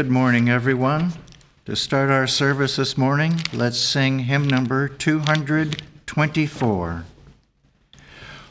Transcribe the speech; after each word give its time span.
Good 0.00 0.10
morning, 0.10 0.48
everyone. 0.48 1.12
To 1.66 1.76
start 1.76 2.08
our 2.08 2.26
service 2.26 2.76
this 2.76 2.96
morning, 2.96 3.42
let's 3.52 3.78
sing 3.78 4.20
hymn 4.20 4.48
number 4.48 4.88
224. 4.88 7.04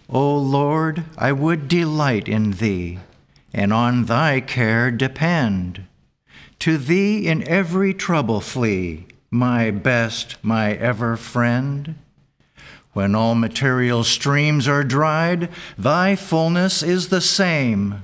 O 0.08 0.38
Lord, 0.38 1.06
I 1.18 1.32
would 1.32 1.68
delight 1.68 2.28
in 2.28 2.52
thee, 2.52 3.00
and 3.52 3.74
on 3.74 4.06
thy 4.06 4.42
care 4.42 4.92
depend. 4.92 5.88
To 6.60 6.78
thee 6.78 7.26
in 7.26 7.42
every 7.48 7.96
trouble 7.96 8.42
flee, 8.42 9.08
my 9.32 9.72
best, 9.72 10.38
my 10.44 10.74
ever 10.74 11.18
friend. 11.18 11.96
When 12.94 13.16
all 13.16 13.34
material 13.34 14.04
streams 14.04 14.68
are 14.68 14.84
dried, 14.84 15.50
thy 15.80 16.16
fullness 16.16 16.84
is 16.84 17.08
the 17.08 17.22
same. 17.22 18.04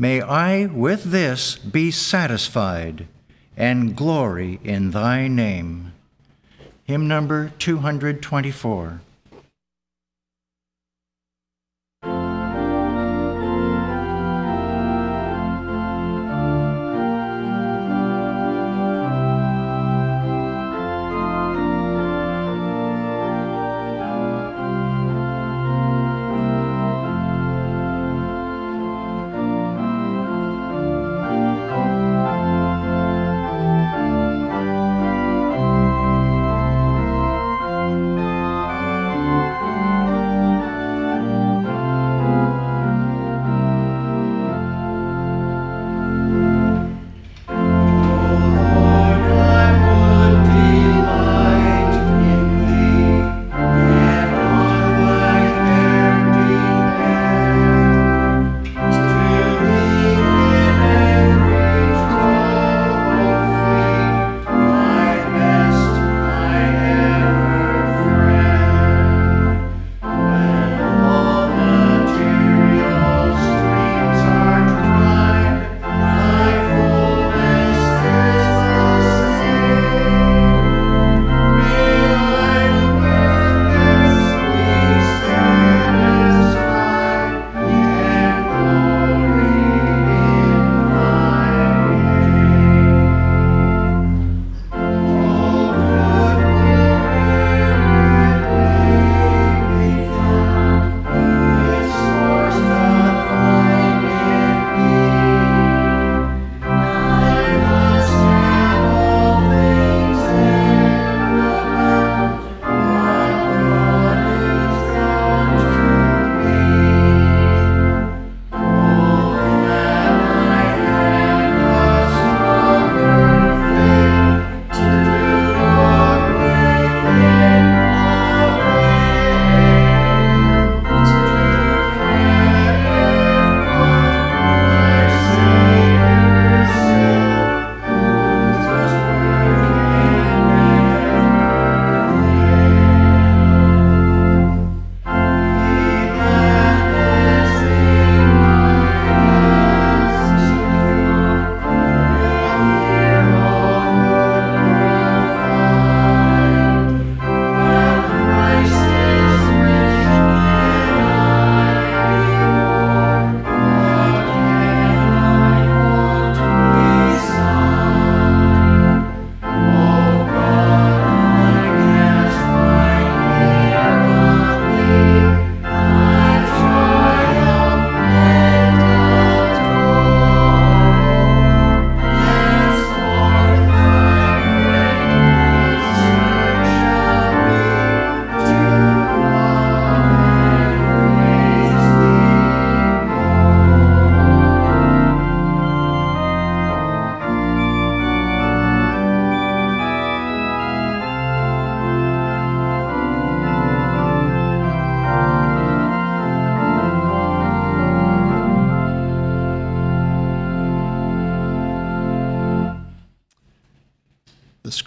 May 0.00 0.22
I 0.22 0.64
with 0.64 1.04
this 1.12 1.56
be 1.56 1.90
satisfied 1.90 3.06
and 3.54 3.94
glory 3.94 4.58
in 4.64 4.92
thy 4.92 5.28
name. 5.28 5.92
Hymn 6.84 7.06
number 7.06 7.52
224. 7.58 9.02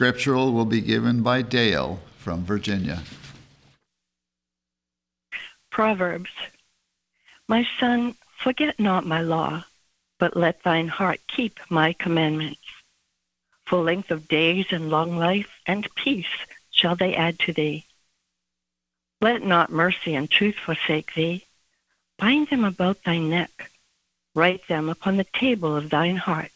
Scriptural 0.04 0.52
will 0.52 0.66
be 0.66 0.82
given 0.82 1.24
by 1.24 1.42
Dale 1.42 1.98
from 2.18 2.44
Virginia. 2.44 3.02
Proverbs 5.72 6.30
My 7.48 7.66
son, 7.80 8.16
forget 8.38 8.78
not 8.78 9.06
my 9.06 9.22
law, 9.22 9.64
but 10.20 10.36
let 10.36 10.62
thine 10.64 10.90
heart 10.90 11.22
keep 11.28 11.58
my 11.70 11.94
commandments. 11.94 12.60
Full 13.68 13.84
length 13.84 14.12
of 14.12 14.28
days 14.28 14.66
and 14.72 14.90
long 14.90 15.16
life 15.16 15.62
and 15.66 15.88
peace 15.96 16.36
shall 16.70 16.98
they 16.98 17.16
add 17.16 17.40
to 17.40 17.54
thee. 17.54 17.86
Let 19.22 19.42
not 19.42 19.72
mercy 19.72 20.16
and 20.16 20.30
truth 20.30 20.56
forsake 20.56 21.14
thee. 21.14 21.46
Bind 22.20 22.50
them 22.50 22.66
about 22.66 23.06
thy 23.06 23.20
neck. 23.20 23.72
Write 24.36 24.68
them 24.68 24.90
upon 24.90 25.16
the 25.16 25.32
table 25.34 25.78
of 25.78 25.90
thine 25.90 26.18
heart. 26.18 26.52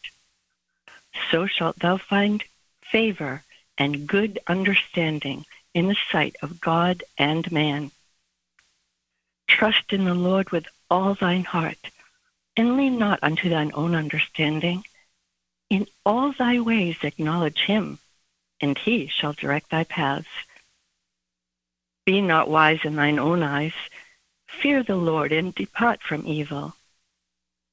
So 1.30 1.46
shalt 1.46 1.78
thou 1.78 1.96
find 1.96 2.44
favor, 2.90 3.42
and 3.76 4.06
good 4.06 4.38
understanding 4.46 5.44
in 5.74 5.88
the 5.88 5.96
sight 6.10 6.36
of 6.42 6.60
God 6.60 7.04
and 7.16 7.50
man. 7.52 7.90
Trust 9.46 9.92
in 9.92 10.04
the 10.04 10.14
Lord 10.14 10.50
with 10.50 10.66
all 10.90 11.14
thine 11.14 11.44
heart, 11.44 11.90
and 12.56 12.76
lean 12.76 12.98
not 12.98 13.18
unto 13.22 13.48
thine 13.48 13.70
own 13.74 13.94
understanding. 13.94 14.84
In 15.70 15.86
all 16.04 16.32
thy 16.32 16.60
ways 16.60 16.96
acknowledge 17.02 17.60
him, 17.60 17.98
and 18.60 18.76
he 18.76 19.06
shall 19.06 19.32
direct 19.32 19.70
thy 19.70 19.84
paths. 19.84 20.28
Be 22.04 22.20
not 22.20 22.48
wise 22.48 22.80
in 22.84 22.96
thine 22.96 23.18
own 23.18 23.42
eyes. 23.42 23.74
Fear 24.46 24.82
the 24.82 24.96
Lord 24.96 25.30
and 25.30 25.54
depart 25.54 26.02
from 26.02 26.26
evil. 26.26 26.74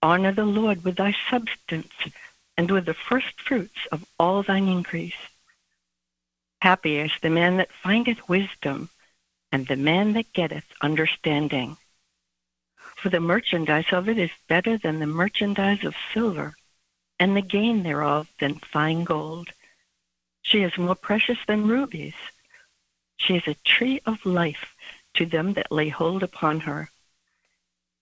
Honor 0.01 0.33
the 0.33 0.45
Lord 0.45 0.83
with 0.83 0.97
thy 0.97 1.15
substance 1.29 1.93
and 2.57 2.71
with 2.71 2.85
the 2.85 2.93
first 2.93 3.39
fruits 3.41 3.87
of 3.91 4.05
all 4.19 4.43
thine 4.43 4.67
increase. 4.67 5.13
Happy 6.61 6.97
is 6.97 7.11
the 7.21 7.29
man 7.29 7.57
that 7.57 7.71
findeth 7.71 8.27
wisdom, 8.27 8.89
and 9.51 9.67
the 9.67 9.75
man 9.75 10.13
that 10.13 10.33
getteth 10.33 10.65
understanding. 10.81 11.77
For 12.95 13.09
the 13.09 13.19
merchandise 13.19 13.91
of 13.91 14.09
it 14.09 14.17
is 14.17 14.31
better 14.47 14.77
than 14.77 14.99
the 14.99 15.05
merchandise 15.05 15.83
of 15.83 15.95
silver, 16.13 16.55
and 17.19 17.35
the 17.35 17.41
gain 17.41 17.83
thereof 17.83 18.27
than 18.39 18.55
fine 18.55 19.03
gold. 19.03 19.49
She 20.41 20.63
is 20.63 20.77
more 20.77 20.95
precious 20.95 21.37
than 21.47 21.67
rubies. 21.67 22.15
She 23.17 23.35
is 23.35 23.47
a 23.47 23.57
tree 23.65 24.01
of 24.05 24.25
life 24.25 24.75
to 25.15 25.25
them 25.25 25.53
that 25.53 25.71
lay 25.71 25.89
hold 25.89 26.23
upon 26.23 26.61
her. 26.61 26.89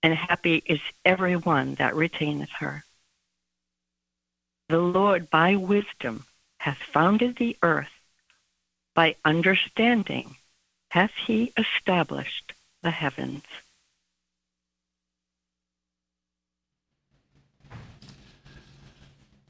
And 0.02 0.14
happy 0.14 0.64
is 0.66 0.82
every 1.06 1.36
one 1.36 1.76
that 1.76 1.96
retaineth 1.96 2.52
her. 2.60 2.84
The 4.74 4.80
Lord 4.80 5.30
by 5.30 5.56
wisdom 5.56 6.26
hath 6.58 6.80
founded 6.80 7.36
the 7.36 7.56
earth. 7.62 7.94
By 8.96 9.18
understanding 9.24 10.38
hath 10.90 11.12
he 11.28 11.54
established 11.56 12.54
the 12.82 12.90
heavens. 12.90 13.44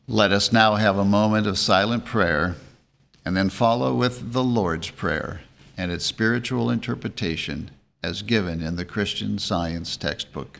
Let 0.10 0.34
us 0.34 0.52
now 0.52 0.76
have 0.76 0.98
a 0.98 1.06
moment 1.06 1.48
of 1.48 1.58
silent 1.58 2.04
prayer 2.04 2.58
and 3.24 3.38
then 3.38 3.50
follow 3.50 3.96
with 3.96 4.34
the 4.34 4.44
Lord's 4.44 4.90
Prayer 4.90 5.40
and 5.78 5.90
its 5.90 6.04
spiritual 6.04 6.70
interpretation 6.70 7.72
as 8.04 8.24
given 8.24 8.62
in 8.62 8.76
the 8.76 8.84
Christian 8.84 9.40
Science 9.40 9.96
textbook. 9.96 10.60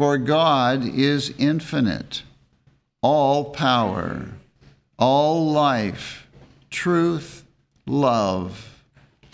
For 0.00 0.16
God 0.16 0.82
is 0.82 1.34
infinite, 1.36 2.22
all 3.02 3.50
power, 3.50 4.28
all 4.98 5.52
life, 5.52 6.26
truth, 6.70 7.44
love, 7.84 8.82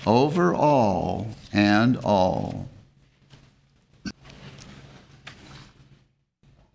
over 0.04 0.52
all 0.52 1.28
and 1.52 1.96
all. 1.98 2.68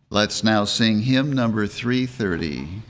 Let's 0.10 0.42
now 0.42 0.64
sing 0.64 1.02
hymn 1.02 1.34
number 1.34 1.68
330. 1.68 2.84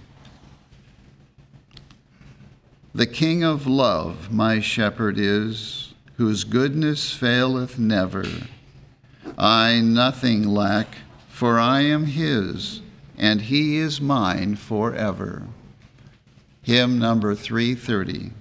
The 2.94 3.08
King 3.08 3.44
of 3.44 3.66
love 3.66 4.32
my 4.32 4.60
shepherd 4.60 5.18
is, 5.18 5.96
whose 6.18 6.44
goodness 6.44 7.12
faileth 7.12 7.80
never. 7.80 8.24
I 9.38 9.82
nothing 9.82 10.48
lack, 10.48 10.88
for 11.30 11.60
I 11.60 11.82
am 11.82 12.06
his, 12.06 12.82
and 13.18 13.42
he 13.42 13.78
is 13.78 14.02
mine 14.02 14.56
forever. 14.56 15.44
Hymn 16.62 17.00
number 17.00 17.34
330. 17.34 18.32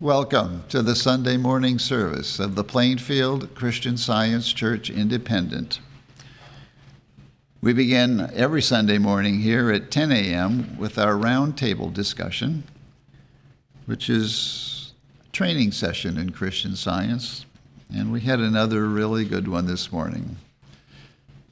Welcome 0.00 0.62
to 0.68 0.80
the 0.80 0.94
Sunday 0.94 1.36
morning 1.36 1.80
service 1.80 2.38
of 2.38 2.54
the 2.54 2.62
Plainfield 2.62 3.52
Christian 3.56 3.96
Science 3.96 4.52
Church 4.52 4.90
Independent. 4.90 5.80
We 7.60 7.72
begin 7.72 8.30
every 8.32 8.62
Sunday 8.62 8.98
morning 8.98 9.40
here 9.40 9.72
at 9.72 9.90
10 9.90 10.12
a.m. 10.12 10.78
with 10.78 11.00
our 11.00 11.14
roundtable 11.14 11.92
discussion, 11.92 12.62
which 13.86 14.08
is 14.08 14.92
a 15.26 15.32
training 15.32 15.72
session 15.72 16.16
in 16.16 16.30
Christian 16.30 16.76
Science, 16.76 17.44
and 17.92 18.12
we 18.12 18.20
had 18.20 18.38
another 18.38 18.86
really 18.86 19.24
good 19.24 19.48
one 19.48 19.66
this 19.66 19.90
morning. 19.90 20.36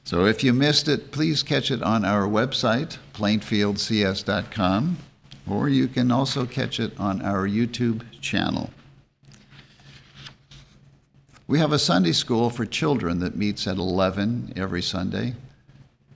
So 0.05 0.23
if 0.23 0.41
you 0.41 0.53
missed 0.53 0.87
it, 0.87 1.11
please 1.11 1.43
catch 1.43 1.69
it 1.69 1.83
on 1.83 2.05
our 2.05 2.25
website, 2.25 2.97
plainfieldcs.com 3.13 4.99
or 5.49 5.69
you 5.69 5.87
can 5.87 6.11
also 6.11 6.45
catch 6.45 6.79
it 6.79 6.97
on 6.99 7.21
our 7.21 7.47
YouTube 7.47 8.03
channel. 8.21 8.69
We 11.47 11.59
have 11.59 11.71
a 11.71 11.79
Sunday 11.79 12.11
school 12.11 12.49
for 12.49 12.65
children 12.65 13.19
that 13.19 13.37
meets 13.37 13.67
at 13.67 13.77
11 13.77 14.53
every 14.57 14.81
Sunday, 14.81 15.35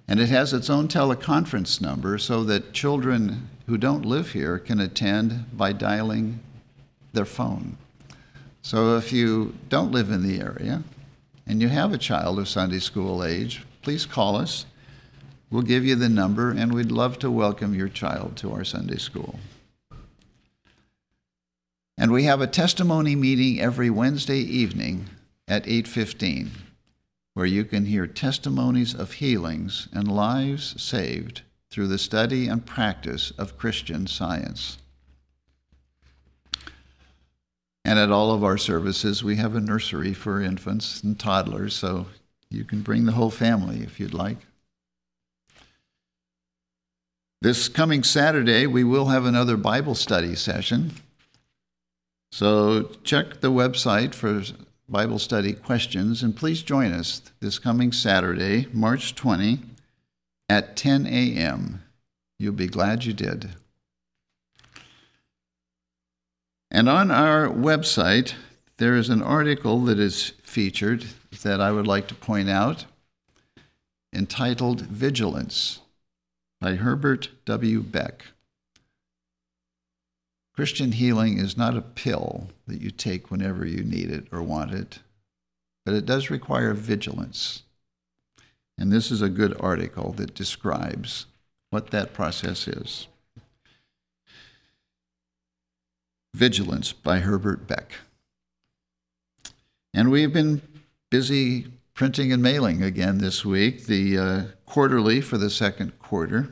and 0.07 0.19
it 0.19 0.27
has 0.27 0.53
its 0.53 0.69
own 0.69 0.89
teleconference 0.89 1.79
number 1.79 2.17
so 2.17 2.43
that 2.43 2.73
children 2.73 3.49
who 3.65 3.77
don't 3.77 4.05
live 4.05 4.31
here 4.31 4.59
can 4.59 4.81
attend 4.81 5.57
by 5.57 5.71
dialing 5.71 6.39
their 7.13 7.25
phone. 7.25 7.77
So 8.61 8.97
if 8.97 9.13
you 9.13 9.55
don't 9.69 9.91
live 9.91 10.11
in 10.11 10.21
the 10.21 10.41
area 10.41 10.83
and 11.47 11.61
you 11.61 11.69
have 11.69 11.93
a 11.93 11.97
child 11.97 12.37
of 12.37 12.49
Sunday 12.49 12.79
school 12.79 13.23
age, 13.23 13.63
please 13.81 14.05
call 14.05 14.35
us 14.35 14.65
We'll 15.51 15.63
give 15.63 15.85
you 15.85 15.95
the 15.95 16.07
number, 16.07 16.49
and 16.49 16.73
we'd 16.73 16.93
love 16.93 17.19
to 17.19 17.29
welcome 17.29 17.75
your 17.75 17.89
child 17.89 18.37
to 18.37 18.53
our 18.53 18.63
Sunday 18.63 18.97
school. 18.97 19.37
And 21.97 22.09
we 22.11 22.23
have 22.23 22.39
a 22.39 22.47
testimony 22.47 23.17
meeting 23.17 23.59
every 23.59 23.89
Wednesday 23.89 24.39
evening 24.39 25.09
at 25.49 25.67
8:15 25.67 26.51
where 27.33 27.45
you 27.45 27.65
can 27.65 27.85
hear 27.85 28.07
testimonies 28.07 28.93
of 28.93 29.13
healings 29.13 29.89
and 29.91 30.07
lives 30.07 30.81
saved 30.81 31.41
through 31.69 31.87
the 31.87 31.97
study 31.97 32.47
and 32.47 32.65
practice 32.65 33.31
of 33.31 33.57
Christian 33.57 34.07
science. 34.07 34.77
And 37.83 37.99
at 37.99 38.11
all 38.11 38.31
of 38.31 38.43
our 38.43 38.57
services, 38.57 39.23
we 39.23 39.35
have 39.35 39.55
a 39.55 39.61
nursery 39.61 40.13
for 40.13 40.41
infants 40.41 41.03
and 41.03 41.19
toddlers, 41.19 41.73
so 41.73 42.07
you 42.49 42.63
can 42.63 42.81
bring 42.81 43.05
the 43.05 43.13
whole 43.13 43.31
family 43.31 43.81
if 43.81 43.99
you'd 43.99 44.13
like. 44.13 44.37
This 47.41 47.69
coming 47.69 48.03
Saturday, 48.03 48.67
we 48.67 48.83
will 48.83 49.07
have 49.07 49.25
another 49.25 49.57
Bible 49.57 49.95
study 49.95 50.35
session. 50.35 50.91
So 52.31 52.91
check 53.03 53.41
the 53.41 53.51
website 53.51 54.13
for 54.13 54.43
Bible 54.87 55.17
study 55.17 55.53
questions 55.53 56.21
and 56.21 56.35
please 56.35 56.61
join 56.61 56.93
us 56.93 57.23
this 57.39 57.57
coming 57.57 57.91
Saturday, 57.91 58.67
March 58.71 59.15
20, 59.15 59.59
at 60.49 60.75
10 60.75 61.07
a.m. 61.07 61.81
You'll 62.37 62.53
be 62.53 62.67
glad 62.67 63.05
you 63.05 63.13
did. 63.13 63.49
And 66.69 66.87
on 66.87 67.09
our 67.09 67.47
website, 67.47 68.35
there 68.77 68.95
is 68.95 69.09
an 69.09 69.23
article 69.23 69.83
that 69.85 69.97
is 69.97 70.33
featured 70.43 71.05
that 71.41 71.59
I 71.59 71.71
would 71.71 71.87
like 71.87 72.07
to 72.09 72.15
point 72.15 72.51
out 72.51 72.85
entitled 74.13 74.81
Vigilance 74.81 75.80
by 76.61 76.75
Herbert 76.75 77.29
W. 77.45 77.81
Beck. 77.81 78.27
Christian 80.55 80.91
healing 80.91 81.39
is 81.39 81.57
not 81.57 81.75
a 81.75 81.81
pill 81.81 82.49
that 82.67 82.81
you 82.81 82.91
take 82.91 83.31
whenever 83.31 83.65
you 83.65 83.83
need 83.83 84.11
it 84.11 84.27
or 84.31 84.43
want 84.43 84.71
it, 84.71 84.99
but 85.83 85.95
it 85.95 86.05
does 86.05 86.29
require 86.29 86.73
vigilance. 86.73 87.63
And 88.77 88.91
this 88.91 89.09
is 89.09 89.23
a 89.23 89.29
good 89.29 89.57
article 89.59 90.11
that 90.13 90.35
describes 90.35 91.25
what 91.71 91.89
that 91.89 92.13
process 92.13 92.67
is. 92.67 93.07
Vigilance 96.35 96.93
by 96.93 97.19
Herbert 97.19 97.67
Beck. 97.67 97.93
And 99.93 100.11
we've 100.11 100.31
been 100.31 100.61
busy 101.09 101.67
printing 101.95 102.31
and 102.31 102.41
mailing 102.41 102.83
again 102.83 103.17
this 103.17 103.43
week, 103.43 103.85
the 103.85 104.17
uh, 104.17 104.43
quarterly 104.71 105.19
for 105.19 105.37
the 105.37 105.49
second 105.49 105.99
quarter, 105.99 106.47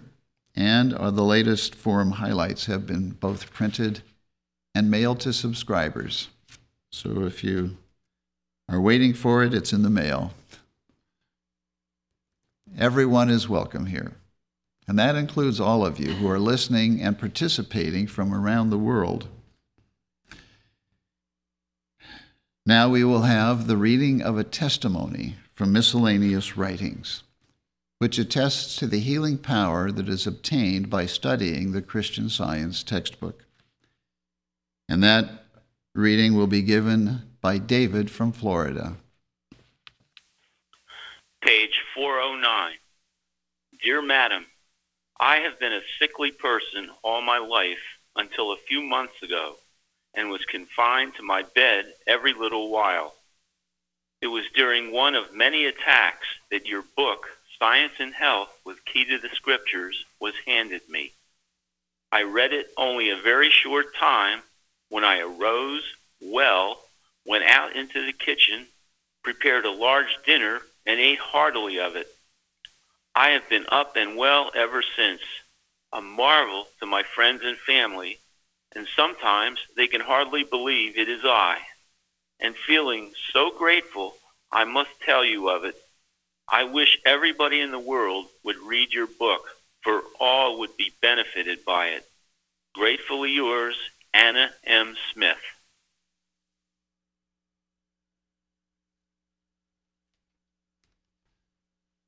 and 0.54 0.94
uh, 0.94 1.10
the 1.10 1.24
latest 1.24 1.74
forum 1.74 2.12
highlights 2.12 2.66
have 2.66 2.86
been 2.86 3.12
both 3.12 3.50
printed 3.54 4.02
and 4.76 4.92
mailed 4.92 5.22
to 5.22 5.32
subscribers. 5.32 6.28
So 6.92 7.24
if 7.24 7.46
you 7.46 7.78
are 8.68 8.82
waiting 8.82 9.14
for 9.14 9.42
it, 9.42 9.54
it's 9.54 9.72
in 9.72 9.84
the 9.84 9.90
mail. 9.90 10.34
Everyone 12.78 13.30
is 13.30 13.48
welcome 13.48 13.86
here. 13.86 14.12
And 14.86 15.00
that 15.00 15.16
includes 15.16 15.62
all 15.62 15.86
of 15.86 15.98
you 15.98 16.16
who 16.16 16.30
are 16.30 16.40
listening 16.40 17.02
and 17.02 17.18
participating 17.18 18.06
from 18.06 18.34
around 18.34 18.70
the 18.70 18.78
world. 18.78 19.30
Now 22.66 22.90
we 22.90 23.06
will 23.06 23.22
have 23.22 23.68
the 23.68 23.78
reading 23.78 24.22
of 24.22 24.38
a 24.38 24.44
testimony 24.44 25.38
from 25.54 25.72
miscellaneous 25.72 26.58
writings, 26.58 27.24
which 28.00 28.18
attests 28.18 28.78
to 28.78 28.88
the 28.88 29.00
healing 29.00 29.38
power 29.38 29.92
that 29.92 30.08
is 30.08 30.26
obtained 30.26 30.90
by 30.90 31.06
studying 31.06 31.72
the 31.72 31.82
Christian 31.82 32.30
Science 32.30 32.82
textbook. 32.82 33.46
And 34.88 35.04
that 35.04 35.44
reading 35.94 36.34
will 36.34 36.48
be 36.48 36.62
given 36.62 37.24
by 37.42 37.58
David 37.58 38.10
from 38.10 38.32
Florida. 38.32 38.96
Page 41.42 41.82
409. 41.94 42.74
Dear 43.84 44.02
Madam, 44.02 44.46
I 45.20 45.38
have 45.38 45.60
been 45.60 45.74
a 45.74 45.82
sickly 46.00 46.32
person 46.32 46.90
all 47.04 47.22
my 47.22 47.38
life 47.38 47.78
until 48.16 48.52
a 48.52 48.58
few 48.58 48.82
months 48.82 49.22
ago 49.22 49.56
and 50.16 50.30
was 50.30 50.44
confined 50.46 51.16
to 51.16 51.24
my 51.24 51.44
bed 51.44 51.86
every 52.08 52.34
little 52.34 52.72
while. 52.72 53.14
It 54.22 54.28
was 54.28 54.46
during 54.56 54.92
one 54.92 55.16
of 55.16 55.34
many 55.34 55.66
attacks 55.66 56.28
that 56.52 56.66
your 56.66 56.84
book, 56.98 57.28
Science 57.60 57.94
and 58.00 58.14
Health 58.14 58.50
with 58.66 58.84
Key 58.86 59.06
to 59.06 59.20
the 59.20 59.30
Scriptures, 59.30 60.06
was 60.20 60.34
handed 60.48 60.88
me. 60.90 61.12
I 62.12 62.24
read 62.24 62.54
it 62.54 62.72
only 62.78 63.10
a 63.10 63.18
very 63.18 63.50
short 63.50 63.96
time 63.96 64.42
when 64.90 65.04
I 65.04 65.20
arose, 65.20 65.84
well, 66.22 66.80
went 67.26 67.44
out 67.44 67.76
into 67.76 68.06
the 68.06 68.14
kitchen, 68.14 68.66
prepared 69.24 69.66
a 69.66 69.72
large 69.72 70.18
dinner, 70.26 70.62
and 70.86 71.00
ate 71.00 71.20
heartily 71.20 71.80
of 71.80 71.96
it. 71.96 72.08
I 73.14 73.30
have 73.32 73.48
been 73.50 73.66
up 73.70 73.96
and 73.96 74.16
well 74.16 74.52
ever 74.56 74.82
since, 74.96 75.22
a 75.94 76.02
marvel 76.02 76.68
to 76.80 76.86
my 76.86 77.04
friends 77.04 77.42
and 77.44 77.58
family 77.58 78.20
and 78.76 78.88
sometimes 78.96 79.60
they 79.76 79.88
can 79.88 80.02
hardly 80.02 80.44
believe 80.44 80.98
it 80.98 81.10
is 81.10 81.22
I. 81.24 81.58
And 82.40 82.56
feeling 82.56 83.12
so 83.34 83.52
grateful, 83.52 84.16
I 84.52 84.64
must 84.64 84.92
tell 85.06 85.26
you 85.26 85.50
of 85.50 85.66
it. 85.66 85.76
I 86.52 86.64
wish 86.64 86.98
everybody 87.06 87.62
in 87.62 87.72
the 87.72 87.80
world 87.80 88.26
would 88.44 88.58
read 88.58 88.92
your 88.92 89.08
book, 89.08 89.42
for 89.82 90.02
all 90.20 90.60
would 90.60 90.76
be 90.78 90.92
benefited 91.02 91.64
by 91.64 91.88
it. 91.88 92.06
Gratefully 92.74 93.32
yours, 93.32 93.76
Anna 94.14 94.50
M. 94.64 94.96
Smith. 95.14 95.38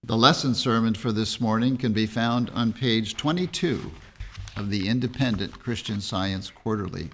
The 0.04 0.18
lesson 0.18 0.56
sermon 0.56 0.96
for 0.96 1.12
this 1.12 1.40
morning 1.40 1.78
can 1.78 1.94
be 1.94 2.08
found 2.08 2.50
on 2.50 2.74
page 2.74 3.16
22 3.16 3.92
of 4.58 4.72
the 4.72 4.90
Independent 4.90 5.60
Christian 5.60 6.02
Science 6.02 6.50
Quarterly. 6.50 7.12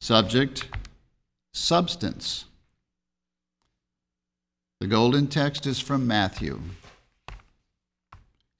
Subject 0.00 0.68
Substance. 1.52 2.44
The 4.86 4.90
golden 4.90 5.26
text 5.26 5.66
is 5.66 5.80
from 5.80 6.06
Matthew. 6.06 6.60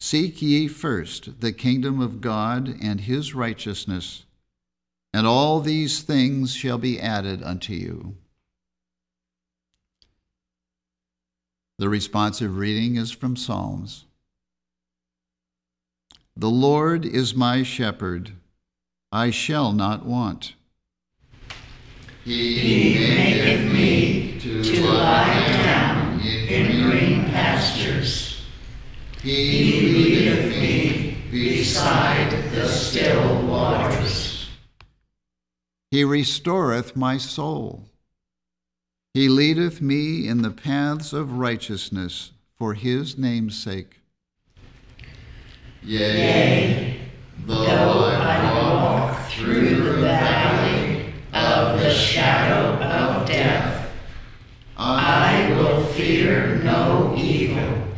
Seek 0.01 0.43
ye 0.43 0.67
first 0.67 1.41
the 1.41 1.53
kingdom 1.53 2.01
of 2.01 2.21
God 2.21 2.75
and 2.83 3.03
his 3.03 3.33
righteousness, 3.33 4.25
and 5.15 5.25
all 5.25 5.61
these 5.61 6.03
things 6.03 6.53
shall 6.53 6.79
be 6.79 7.01
added 7.01 7.45
unto 7.45 7.75
you. 7.75 8.17
The 11.79 11.89
responsive 11.89 12.57
reading 12.57 12.97
is 12.97 13.13
from 13.13 13.37
Psalms. 13.37 14.07
The 16.37 16.51
Lord 16.51 17.07
is 17.07 17.37
my 17.37 17.63
shepherd, 17.63 18.33
I 19.13 19.31
shall 19.31 19.71
not 19.71 20.05
want. 20.05 20.57
He 22.25 22.99
maketh 22.99 23.73
me 23.73 24.41
to 24.41 24.87
lie 24.89 25.66
in 26.49 26.89
green 26.89 27.25
pastures. 27.25 28.43
He 29.23 29.81
leadeth 29.81 30.51
me 30.51 31.19
beside 31.31 32.31
the 32.53 32.69
still 32.69 33.47
waters. 33.47 34.49
He 35.91 36.05
restoreth 36.05 36.95
my 36.95 37.17
soul. 37.19 37.89
He 39.15 39.29
leadeth 39.29 39.81
me 39.81 40.29
in 40.29 40.43
the 40.43 40.51
paths 40.51 41.13
of 41.13 41.39
righteousness 41.39 42.33
for 42.59 42.75
his 42.75 43.17
name's 43.17 43.57
sake. 43.57 44.01
Yea, 45.83 46.99
though 47.47 48.05
I 48.07 48.53
walk 48.53 49.31
through 49.31 49.77
the 49.77 50.01
valley 50.01 51.13
of 51.33 51.81
the 51.81 51.93
shadow 51.93 52.75
of 52.83 53.27
death, 53.27 53.76
I 54.79 55.55
will 55.57 55.85
fear 55.87 56.57
no 56.57 57.15
evil, 57.17 57.89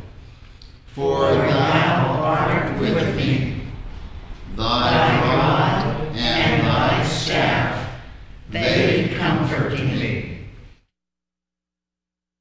for 0.87 1.33
thou 1.33 2.07
art 2.23 2.79
with 2.81 3.17
me. 3.17 3.62
Thy 4.55 5.21
rod 5.25 6.17
and 6.17 6.67
thy 6.67 7.05
staff, 7.05 7.91
they 8.51 9.12
comfort 9.17 9.73
me. 9.73 10.47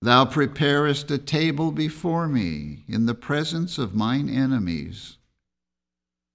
Thou 0.04 0.26
preparest 0.26 1.10
a 1.10 1.18
table 1.18 1.72
before 1.72 2.28
me 2.28 2.84
in 2.88 3.08
the 3.08 3.16
presence 3.16 3.80
of 3.80 3.96
mine 3.96 4.30
enemies. 4.30 5.18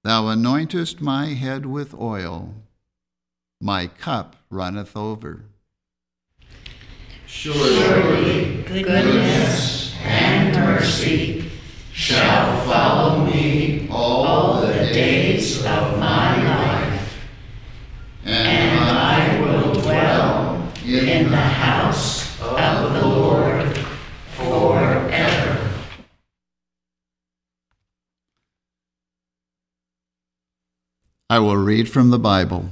Thou 0.02 0.24
anointest 0.24 1.00
my 1.00 1.26
head 1.26 1.66
with 1.66 1.94
oil, 1.94 2.54
my 3.60 3.86
cup 3.86 4.34
runneth 4.50 4.96
over. 4.96 5.44
Surely 7.34 8.62
goodness 8.62 9.96
and 10.02 10.54
mercy 10.54 11.50
shall 11.92 12.60
follow 12.66 13.24
me 13.24 13.88
all 13.90 14.60
the 14.60 14.72
days 14.92 15.58
of 15.64 15.98
my 15.98 16.36
life, 16.44 17.18
and 18.24 18.78
I 18.78 19.40
will 19.40 19.72
dwell 19.72 20.72
in 20.84 21.30
the 21.30 21.36
house 21.36 22.38
of 22.40 22.92
the 22.92 23.06
Lord 23.08 23.76
forever. 24.36 25.70
I 31.28 31.38
will 31.40 31.56
read 31.56 31.88
from 31.88 32.10
the 32.10 32.20
Bible. 32.20 32.66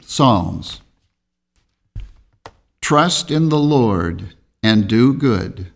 Psalms. 0.00 0.80
Trust 2.84 3.30
in 3.30 3.48
the 3.48 3.58
Lord 3.58 4.34
and 4.62 4.86
do 4.86 5.14
good. 5.14 5.72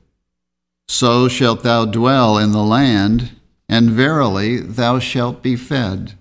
So 0.88 1.26
shalt 1.26 1.62
thou 1.62 1.86
dwell 1.86 2.36
in 2.36 2.52
the 2.52 2.62
land, 2.62 3.30
and 3.66 3.88
verily 3.88 4.58
thou 4.58 4.98
shalt 4.98 5.42
be 5.42 5.56
fed. 5.56 6.18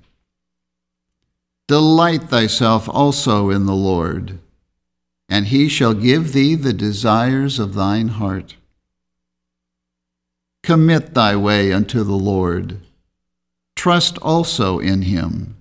Delight 1.67 2.29
thyself 2.29 2.87
also 2.87 3.49
in 3.49 3.65
the 3.65 3.75
Lord, 3.75 4.39
and 5.27 5.47
he 5.47 5.67
shall 5.67 5.93
give 5.93 6.31
thee 6.31 6.55
the 6.55 6.71
desires 6.71 7.59
of 7.59 7.73
thine 7.73 8.07
heart. 8.07 8.55
Commit 10.63 11.13
thy 11.13 11.35
way 11.35 11.73
unto 11.73 12.01
the 12.05 12.15
Lord. 12.15 12.79
Trust 13.75 14.17
also 14.19 14.79
in 14.79 15.01
him, 15.01 15.57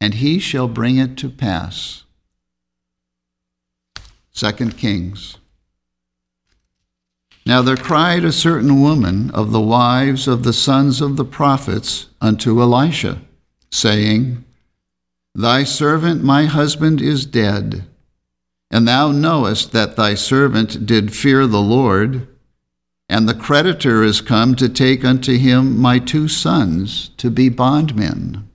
and 0.00 0.14
he 0.14 0.38
shall 0.38 0.68
bring 0.68 0.98
it 0.98 1.16
to 1.16 1.28
pass. 1.28 2.04
2 4.34 4.52
Kings. 4.70 5.36
Now 7.46 7.62
there 7.62 7.76
cried 7.76 8.24
a 8.24 8.32
certain 8.32 8.80
woman 8.80 9.30
of 9.30 9.50
the 9.50 9.60
wives 9.60 10.28
of 10.28 10.42
the 10.42 10.52
sons 10.52 11.00
of 11.00 11.16
the 11.16 11.24
prophets 11.24 12.06
unto 12.20 12.60
Elisha, 12.60 13.22
saying, 13.70 14.44
Thy 15.34 15.64
servant 15.64 16.22
my 16.22 16.44
husband 16.44 17.00
is 17.00 17.24
dead, 17.26 17.86
and 18.70 18.86
thou 18.86 19.10
knowest 19.10 19.72
that 19.72 19.96
thy 19.96 20.14
servant 20.14 20.86
did 20.86 21.14
fear 21.14 21.46
the 21.46 21.60
Lord, 21.60 22.28
and 23.08 23.28
the 23.28 23.34
creditor 23.34 24.04
is 24.04 24.20
come 24.20 24.54
to 24.54 24.68
take 24.68 25.04
unto 25.04 25.36
him 25.36 25.76
my 25.76 25.98
two 25.98 26.28
sons 26.28 27.08
to 27.16 27.30
be 27.30 27.48
bondmen. 27.48 28.48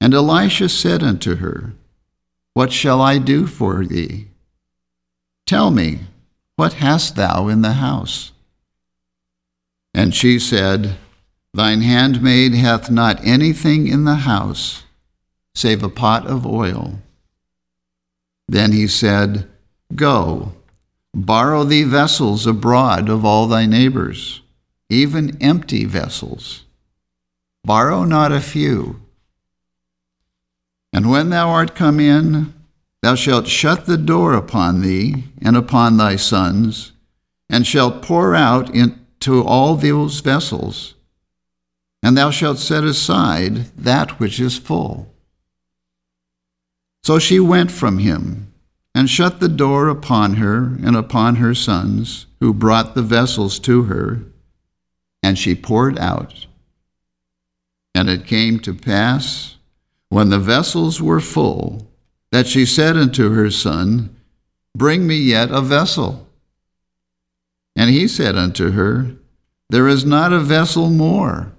And 0.00 0.14
Elisha 0.14 0.68
said 0.68 1.02
unto 1.02 1.36
her, 1.36 1.74
What 2.60 2.72
shall 2.72 3.00
I 3.00 3.16
do 3.16 3.46
for 3.46 3.86
thee? 3.86 4.26
Tell 5.46 5.70
me, 5.70 6.00
what 6.56 6.74
hast 6.74 7.16
thou 7.16 7.48
in 7.48 7.62
the 7.62 7.72
house? 7.72 8.32
And 9.94 10.14
she 10.14 10.38
said, 10.38 10.96
Thine 11.54 11.80
handmaid 11.80 12.52
hath 12.52 12.90
not 12.90 13.24
anything 13.24 13.86
in 13.86 14.04
the 14.04 14.26
house, 14.28 14.82
save 15.54 15.82
a 15.82 15.88
pot 15.88 16.26
of 16.26 16.46
oil. 16.46 16.98
Then 18.46 18.72
he 18.72 18.86
said, 18.86 19.48
Go, 19.94 20.52
borrow 21.14 21.64
thee 21.64 21.84
vessels 21.84 22.46
abroad 22.46 23.08
of 23.08 23.24
all 23.24 23.46
thy 23.46 23.64
neighbors, 23.64 24.42
even 24.90 25.38
empty 25.40 25.86
vessels. 25.86 26.64
Borrow 27.64 28.04
not 28.04 28.32
a 28.32 28.40
few. 28.42 29.00
And 30.92 31.10
when 31.10 31.30
thou 31.30 31.50
art 31.50 31.74
come 31.74 32.00
in, 32.00 32.52
Thou 33.02 33.14
shalt 33.14 33.46
shut 33.46 33.86
the 33.86 33.96
door 33.96 34.34
upon 34.34 34.82
thee 34.82 35.24
and 35.40 35.56
upon 35.56 35.96
thy 35.96 36.16
sons, 36.16 36.92
and 37.48 37.66
shalt 37.66 38.02
pour 38.02 38.34
out 38.34 38.74
into 38.74 39.42
all 39.42 39.74
those 39.76 40.20
vessels, 40.20 40.94
and 42.02 42.16
thou 42.16 42.30
shalt 42.30 42.58
set 42.58 42.84
aside 42.84 43.76
that 43.76 44.20
which 44.20 44.38
is 44.38 44.58
full. 44.58 45.14
So 47.02 47.18
she 47.18 47.40
went 47.40 47.70
from 47.70 47.98
him, 47.98 48.52
and 48.94 49.08
shut 49.08 49.40
the 49.40 49.48
door 49.48 49.88
upon 49.88 50.34
her 50.34 50.76
and 50.84 50.94
upon 50.94 51.36
her 51.36 51.54
sons, 51.54 52.26
who 52.40 52.52
brought 52.52 52.94
the 52.94 53.02
vessels 53.02 53.58
to 53.60 53.84
her, 53.84 54.20
and 55.22 55.38
she 55.38 55.54
poured 55.54 55.98
out. 55.98 56.46
And 57.94 58.10
it 58.10 58.26
came 58.26 58.60
to 58.60 58.74
pass, 58.74 59.56
when 60.10 60.28
the 60.28 60.38
vessels 60.38 61.00
were 61.00 61.20
full, 61.20 61.88
that 62.32 62.46
she 62.46 62.66
said 62.66 62.96
unto 62.96 63.30
her 63.30 63.50
son, 63.50 64.14
Bring 64.76 65.06
me 65.06 65.16
yet 65.16 65.50
a 65.50 65.62
vessel. 65.62 66.28
And 67.76 67.90
he 67.90 68.06
said 68.06 68.36
unto 68.36 68.72
her, 68.72 69.12
There 69.70 69.88
is 69.88 70.04
not 70.04 70.32
a 70.32 70.40
vessel 70.40 70.90
more. 70.90 71.52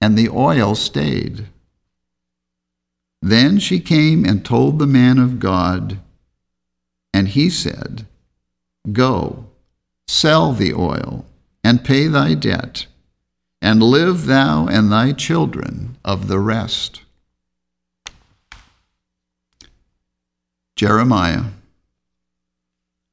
And 0.00 0.18
the 0.18 0.28
oil 0.28 0.74
stayed. 0.74 1.46
Then 3.20 3.58
she 3.58 3.78
came 3.78 4.24
and 4.24 4.44
told 4.44 4.78
the 4.78 4.86
man 4.86 5.18
of 5.18 5.38
God, 5.38 6.00
and 7.14 7.28
he 7.28 7.50
said, 7.50 8.06
Go, 8.90 9.46
sell 10.08 10.52
the 10.52 10.74
oil, 10.74 11.24
and 11.62 11.84
pay 11.84 12.08
thy 12.08 12.34
debt, 12.34 12.86
and 13.60 13.80
live 13.80 14.26
thou 14.26 14.66
and 14.66 14.90
thy 14.90 15.12
children 15.12 15.96
of 16.04 16.26
the 16.26 16.40
rest. 16.40 17.02
Jeremiah. 20.74 21.44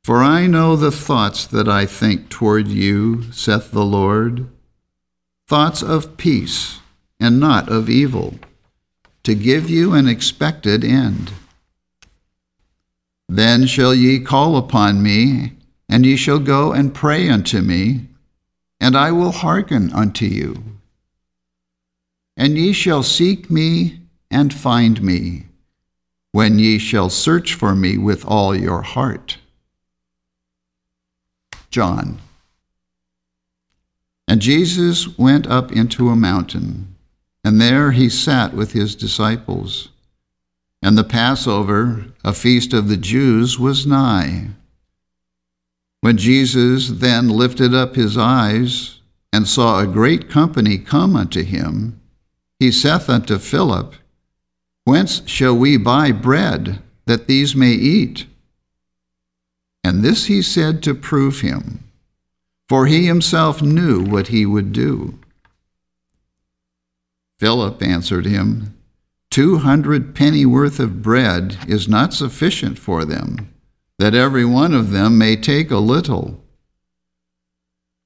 For 0.03 0.23
I 0.23 0.47
know 0.47 0.75
the 0.75 0.91
thoughts 0.91 1.45
that 1.45 1.67
I 1.67 1.85
think 1.85 2.29
toward 2.29 2.67
you, 2.67 3.31
saith 3.31 3.71
the 3.71 3.85
Lord, 3.85 4.47
thoughts 5.47 5.83
of 5.83 6.17
peace 6.17 6.79
and 7.19 7.39
not 7.39 7.69
of 7.69 7.89
evil, 7.89 8.35
to 9.23 9.35
give 9.35 9.69
you 9.69 9.93
an 9.93 10.07
expected 10.07 10.83
end. 10.83 11.33
Then 13.27 13.67
shall 13.67 13.93
ye 13.93 14.19
call 14.19 14.55
upon 14.55 15.03
me, 15.03 15.53
and 15.89 16.05
ye 16.05 16.15
shall 16.15 16.39
go 16.39 16.71
and 16.71 16.95
pray 16.95 17.29
unto 17.29 17.61
me, 17.61 18.07
and 18.79 18.95
I 18.95 19.11
will 19.11 19.31
hearken 19.31 19.91
unto 19.91 20.25
you. 20.25 20.63
And 22.37 22.57
ye 22.57 22.71
shall 22.71 23.03
seek 23.03 23.51
me 23.51 23.99
and 24.31 24.53
find 24.53 25.03
me 25.03 25.48
when 26.31 26.59
ye 26.59 26.77
shall 26.77 27.09
search 27.09 27.53
for 27.53 27.75
me 27.75 27.97
with 27.97 28.25
all 28.25 28.55
your 28.55 28.81
heart. 28.81 29.37
John. 31.71 32.19
And 34.27 34.41
Jesus 34.41 35.17
went 35.17 35.47
up 35.47 35.71
into 35.71 36.09
a 36.09 36.15
mountain, 36.15 36.95
and 37.43 37.59
there 37.59 37.91
he 37.91 38.09
sat 38.09 38.53
with 38.53 38.73
his 38.73 38.95
disciples. 38.95 39.89
And 40.81 40.97
the 40.97 41.03
Passover, 41.03 42.05
a 42.23 42.33
feast 42.33 42.73
of 42.73 42.87
the 42.87 42.97
Jews, 42.97 43.59
was 43.59 43.87
nigh. 43.87 44.49
When 46.01 46.17
Jesus 46.17 46.89
then 46.89 47.27
lifted 47.27 47.73
up 47.73 47.95
his 47.95 48.17
eyes 48.17 48.99
and 49.33 49.47
saw 49.47 49.79
a 49.79 49.87
great 49.87 50.29
company 50.29 50.77
come 50.77 51.15
unto 51.15 51.43
him, 51.43 51.99
he 52.59 52.71
saith 52.71 53.09
unto 53.09 53.37
Philip, 53.37 53.95
Whence 54.89 55.21
shall 55.27 55.55
we 55.55 55.77
buy 55.77 56.11
bread 56.11 56.81
that 57.05 57.27
these 57.27 57.55
may 57.55 57.73
eat? 57.73 58.25
And 59.83 60.01
this 60.01 60.25
he 60.25 60.41
said 60.41 60.81
to 60.81 60.95
prove 60.95 61.41
him, 61.41 61.83
for 62.67 62.87
he 62.87 63.05
himself 63.05 63.61
knew 63.61 64.03
what 64.03 64.29
he 64.29 64.47
would 64.47 64.73
do. 64.73 65.19
Philip 67.37 67.83
answered 67.83 68.25
him, 68.25 68.75
Two 69.29 69.59
hundred 69.59 70.15
pennyworth 70.15 70.79
of 70.79 71.03
bread 71.03 71.59
is 71.67 71.87
not 71.87 72.15
sufficient 72.15 72.79
for 72.79 73.05
them, 73.05 73.53
that 73.99 74.15
every 74.15 74.43
one 74.43 74.73
of 74.73 74.89
them 74.89 75.19
may 75.19 75.35
take 75.35 75.69
a 75.69 75.77
little. 75.77 76.43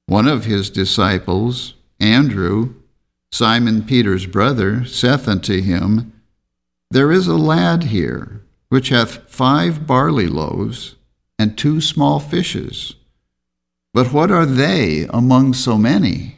One 0.04 0.28
of 0.28 0.44
his 0.44 0.68
disciples, 0.68 1.76
Andrew, 1.98 2.74
Simon 3.32 3.84
Peter's 3.84 4.26
brother, 4.26 4.84
saith 4.84 5.26
unto 5.26 5.62
him, 5.62 6.10
There 6.94 7.10
is 7.10 7.26
a 7.26 7.34
lad 7.34 7.82
here, 7.82 8.44
which 8.68 8.90
hath 8.90 9.28
five 9.28 9.84
barley 9.84 10.28
loaves 10.28 10.94
and 11.36 11.58
two 11.58 11.80
small 11.80 12.20
fishes. 12.20 12.94
But 13.92 14.12
what 14.12 14.30
are 14.30 14.46
they 14.46 15.08
among 15.10 15.54
so 15.54 15.76
many? 15.76 16.36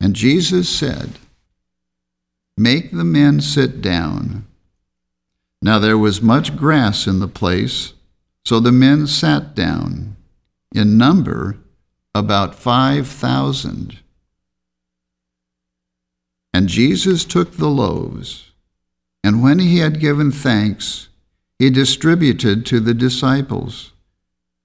And 0.00 0.14
Jesus 0.14 0.68
said, 0.68 1.18
Make 2.56 2.92
the 2.92 3.02
men 3.02 3.40
sit 3.40 3.82
down. 3.82 4.46
Now 5.60 5.80
there 5.80 5.98
was 5.98 6.22
much 6.22 6.54
grass 6.54 7.08
in 7.08 7.18
the 7.18 7.26
place, 7.26 7.92
so 8.44 8.60
the 8.60 8.70
men 8.70 9.08
sat 9.08 9.56
down, 9.56 10.14
in 10.72 10.96
number 10.96 11.58
about 12.14 12.54
five 12.54 13.08
thousand. 13.08 13.98
And 16.54 16.68
Jesus 16.68 17.24
took 17.24 17.56
the 17.56 17.68
loaves, 17.68 18.45
and 19.26 19.42
when 19.42 19.58
he 19.58 19.78
had 19.78 19.98
given 19.98 20.30
thanks, 20.30 21.08
he 21.58 21.68
distributed 21.68 22.64
to 22.64 22.78
the 22.78 22.94
disciples, 22.94 23.90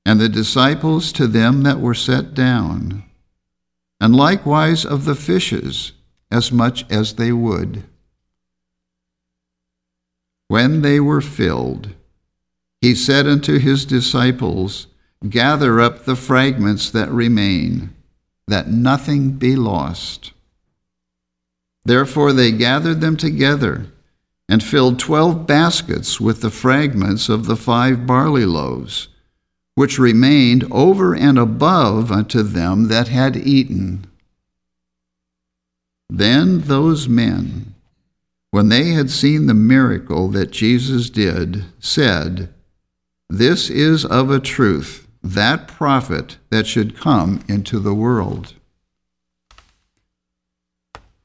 and 0.06 0.22
the 0.22 0.30
disciples 0.30 1.12
to 1.14 1.26
them 1.26 1.64
that 1.64 1.80
were 1.80 1.96
set 1.96 2.36
down, 2.36 3.04
and 4.00 4.16
likewise 4.16 4.86
of 4.86 5.06
the 5.06 5.16
fishes 5.16 5.94
as 6.30 6.52
much 6.52 6.86
as 6.92 7.16
they 7.16 7.32
would. 7.32 7.86
When 10.48 10.84
they 10.84 11.00
were 11.00 11.22
filled, 11.22 11.96
he 12.82 12.94
said 12.94 13.26
unto 13.26 13.58
his 13.58 13.84
disciples, 13.84 14.86
Gather 15.28 15.82
up 15.82 16.06
the 16.06 16.16
fragments 16.16 16.92
that 16.92 17.10
remain, 17.10 17.96
that 18.48 18.68
nothing 18.68 19.32
be 19.32 19.56
lost. 19.56 20.34
Therefore 21.84 22.32
they 22.32 22.52
gathered 22.52 23.02
them 23.02 23.18
together 23.18 23.88
and 24.52 24.62
filled 24.62 25.00
twelve 25.00 25.48
baskets 25.48 26.20
with 26.20 26.42
the 26.42 26.50
fragments 26.50 27.30
of 27.30 27.46
the 27.46 27.56
five 27.56 28.06
barley 28.06 28.44
loaves, 28.44 29.08
which 29.76 29.98
remained 29.98 30.68
over 30.70 31.16
and 31.16 31.40
above 31.40 32.12
unto 32.12 32.44
them 32.44 32.90
that 32.90 33.08
had 33.08 33.38
eaten. 33.38 34.06
Then 36.10 36.64
those 36.64 37.08
men, 37.08 37.76
when 38.50 38.68
they 38.68 38.90
had 38.90 39.10
seen 39.10 39.48
the 39.48 39.54
miracle 39.54 40.28
that 40.32 40.52
Jesus 40.52 41.10
did, 41.10 41.64
said, 41.80 42.54
This 43.30 43.70
is 43.70 44.04
of 44.04 44.30
a 44.30 44.42
truth 44.42 45.08
that 45.24 45.70
prophet 45.70 46.40
that 46.50 46.68
should 46.68 46.98
come 46.98 47.42
into 47.48 47.80
the 47.80 47.94
world. 47.94 48.56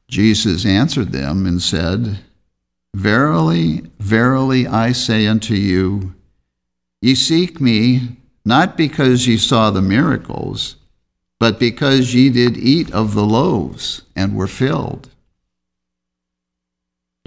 Jesus 0.06 0.64
answered 0.64 1.10
them 1.10 1.44
and 1.44 1.60
said, 1.60 2.20
Verily, 2.96 3.82
verily, 3.98 4.66
I 4.66 4.92
say 4.92 5.26
unto 5.26 5.52
you, 5.52 6.14
ye 7.02 7.14
seek 7.14 7.60
me 7.60 8.16
not 8.42 8.74
because 8.74 9.26
ye 9.26 9.36
saw 9.36 9.70
the 9.70 9.82
miracles, 9.82 10.76
but 11.38 11.60
because 11.60 12.14
ye 12.14 12.30
did 12.30 12.56
eat 12.56 12.90
of 12.94 13.12
the 13.12 13.26
loaves 13.26 14.00
and 14.16 14.34
were 14.34 14.46
filled. 14.46 15.10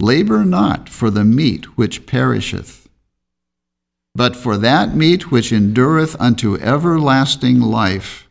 Labor 0.00 0.44
not 0.44 0.88
for 0.88 1.08
the 1.08 1.24
meat 1.24 1.76
which 1.78 2.04
perisheth, 2.04 2.88
but 4.12 4.34
for 4.34 4.56
that 4.56 4.96
meat 4.96 5.30
which 5.30 5.52
endureth 5.52 6.16
unto 6.18 6.56
everlasting 6.56 7.60
life, 7.60 8.28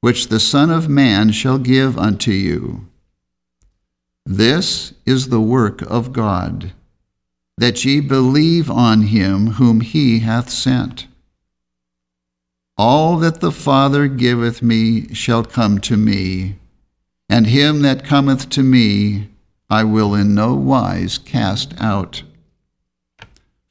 which 0.00 0.26
the 0.26 0.40
Son 0.40 0.72
of 0.72 0.88
Man 0.88 1.30
shall 1.30 1.58
give 1.58 1.96
unto 1.96 2.32
you. 2.32 2.88
This 4.26 4.94
is 5.04 5.28
the 5.28 5.40
work 5.40 5.82
of 5.82 6.12
God, 6.12 6.72
that 7.58 7.84
ye 7.84 8.00
believe 8.00 8.70
on 8.70 9.02
him 9.02 9.52
whom 9.52 9.80
he 9.80 10.20
hath 10.20 10.48
sent. 10.48 11.06
All 12.78 13.18
that 13.18 13.40
the 13.40 13.52
Father 13.52 14.08
giveth 14.08 14.62
me 14.62 15.12
shall 15.14 15.44
come 15.44 15.78
to 15.80 15.96
me, 15.96 16.56
and 17.28 17.46
him 17.46 17.82
that 17.82 18.04
cometh 18.04 18.48
to 18.50 18.62
me 18.62 19.28
I 19.68 19.84
will 19.84 20.14
in 20.14 20.34
no 20.34 20.54
wise 20.54 21.18
cast 21.18 21.74
out. 21.78 22.22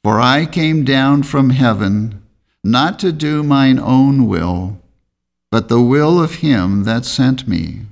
For 0.02 0.20
I 0.20 0.46
came 0.46 0.84
down 0.84 1.22
from 1.22 1.50
heaven 1.50 2.22
not 2.62 2.98
to 3.00 3.12
do 3.12 3.42
mine 3.42 3.78
own 3.78 4.26
will, 4.26 4.80
but 5.50 5.68
the 5.68 5.82
will 5.82 6.22
of 6.22 6.36
him 6.36 6.84
that 6.84 7.04
sent 7.04 7.46
me. 7.46 7.82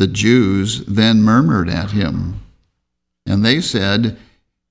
The 0.00 0.08
Jews 0.08 0.84
then 0.86 1.22
murmured 1.22 1.68
at 1.68 1.90
him, 1.92 2.40
and 3.26 3.44
they 3.44 3.60
said, 3.60 4.18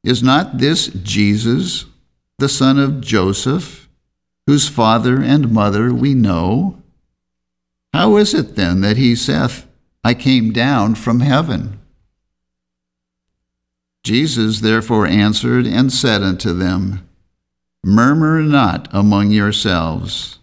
Is 0.03 0.23
not 0.23 0.57
this 0.57 0.87
Jesus, 0.87 1.85
the 2.39 2.49
son 2.49 2.79
of 2.79 2.99
Joseph? 2.99 3.79
whose 4.49 4.67
father 4.67 5.21
and 5.21 5.51
mother 5.51 5.93
we 5.93 6.15
know? 6.15 6.81
How 7.93 8.15
is 8.15 8.33
it 8.33 8.55
then 8.55 8.81
that 8.81 8.97
he 8.97 9.15
saith, 9.15 9.67
I 10.03 10.15
came 10.15 10.51
down 10.51 10.95
from 10.95 11.19
heaven? 11.19 11.79
Jesus 14.03 14.61
therefore 14.61 15.05
answered 15.05 15.67
and 15.67 15.93
said 15.93 16.23
unto 16.23 16.51
them, 16.51 17.07
Murmur 17.83 18.41
not 18.41 18.87
among 18.91 19.29
yourselves. 19.29 20.39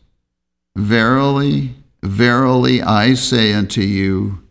Verily, 0.77 1.75
verily, 2.01 2.81
I 2.81 3.15
say 3.15 3.55
unto 3.55 3.81
you, 3.81 4.46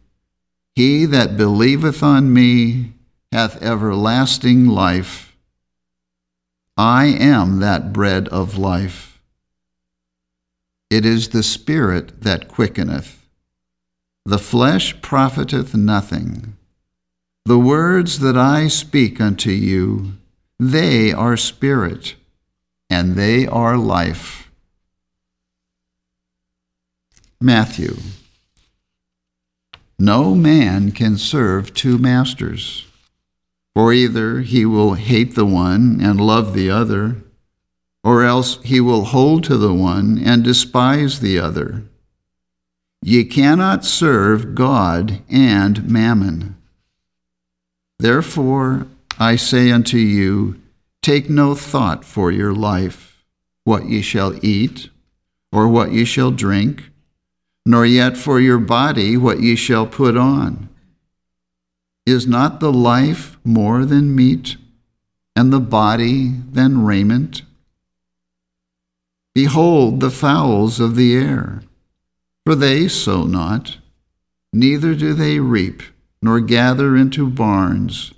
He 0.76 1.06
that 1.06 1.38
believeth 1.38 2.04
on 2.04 2.34
me 2.34 2.94
hath 3.32 3.62
everlasting 3.62 4.68
life. 4.68 5.36
I 6.78 7.06
am 7.06 7.60
that 7.60 7.94
bread 7.94 8.28
of 8.28 8.58
life. 8.58 9.22
It 10.90 11.06
is 11.06 11.30
the 11.30 11.44
Spirit 11.44 12.22
that 12.22 12.50
quickeneth. 12.50 13.26
The 14.26 14.40
flesh 14.40 15.02
profiteth 15.02 15.74
nothing. 15.76 16.58
The 17.46 17.60
words 17.60 18.20
that 18.20 18.38
I 18.38 18.68
speak 18.68 19.22
unto 19.22 19.52
you, 19.52 20.14
they 20.60 21.14
are 21.14 21.38
spirit, 21.38 22.16
and 22.90 23.16
they 23.16 23.46
are 23.46 23.78
life. 23.78 24.52
Matthew. 27.40 27.98
No 29.98 30.36
man 30.36 30.92
can 30.92 31.18
serve 31.18 31.74
two 31.74 31.98
masters, 31.98 32.88
for 33.74 33.94
either 33.94 34.42
he 34.42 34.66
will 34.66 34.94
hate 34.96 35.36
the 35.36 35.46
one 35.46 36.00
and 36.02 36.20
love 36.20 36.54
the 36.54 36.70
other 36.70 37.18
or 38.06 38.24
else 38.24 38.60
he 38.62 38.80
will 38.80 39.06
hold 39.06 39.44
to 39.44 39.58
the 39.58 39.74
one 39.74 40.22
and 40.24 40.44
despise 40.44 41.20
the 41.20 41.40
other. 41.40 41.82
Ye 43.02 43.26
cannot 43.26 43.84
serve 43.84 44.54
God 44.54 45.24
and 45.28 45.90
mammon. 45.90 46.56
Therefore, 47.98 48.86
I 49.18 49.38
say 49.38 49.72
unto 49.72 49.98
you, 49.98 50.62
take 51.02 51.32
no 51.32 51.56
thought 51.56 52.06
for 52.06 52.32
your 52.32 52.54
life, 52.54 53.24
what 53.64 53.90
ye 53.90 54.04
shall 54.04 54.38
eat, 54.46 54.90
or 55.52 55.68
what 55.68 55.92
ye 55.92 56.06
shall 56.06 56.30
drink, 56.30 56.92
nor 57.66 57.86
yet 57.86 58.16
for 58.16 58.40
your 58.40 58.60
body 58.60 59.18
what 59.18 59.42
ye 59.42 59.56
shall 59.56 59.88
put 59.88 60.16
on. 60.16 60.70
Is 62.06 62.28
not 62.28 62.60
the 62.60 62.72
life 62.72 63.38
more 63.44 63.86
than 63.86 64.16
meat, 64.16 64.58
and 65.36 65.52
the 65.52 65.60
body 65.60 66.30
than 66.52 66.86
raiment? 66.86 67.42
Behold 69.34 70.00
the 70.00 70.12
fowls 70.12 70.80
of 70.80 70.96
the 70.96 71.16
air, 71.16 71.64
for 72.46 72.56
they 72.56 72.88
sow 72.88 73.24
not, 73.26 73.78
neither 74.54 74.94
do 74.94 75.14
they 75.14 75.40
reap, 75.40 75.82
nor 76.22 76.40
gather 76.40 76.96
into 76.96 77.30
barns, 77.30 78.14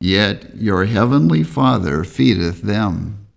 yet 0.00 0.56
your 0.56 0.86
heavenly 0.86 1.42
Father 1.42 2.04
feedeth 2.04 2.62
them. 2.62 3.27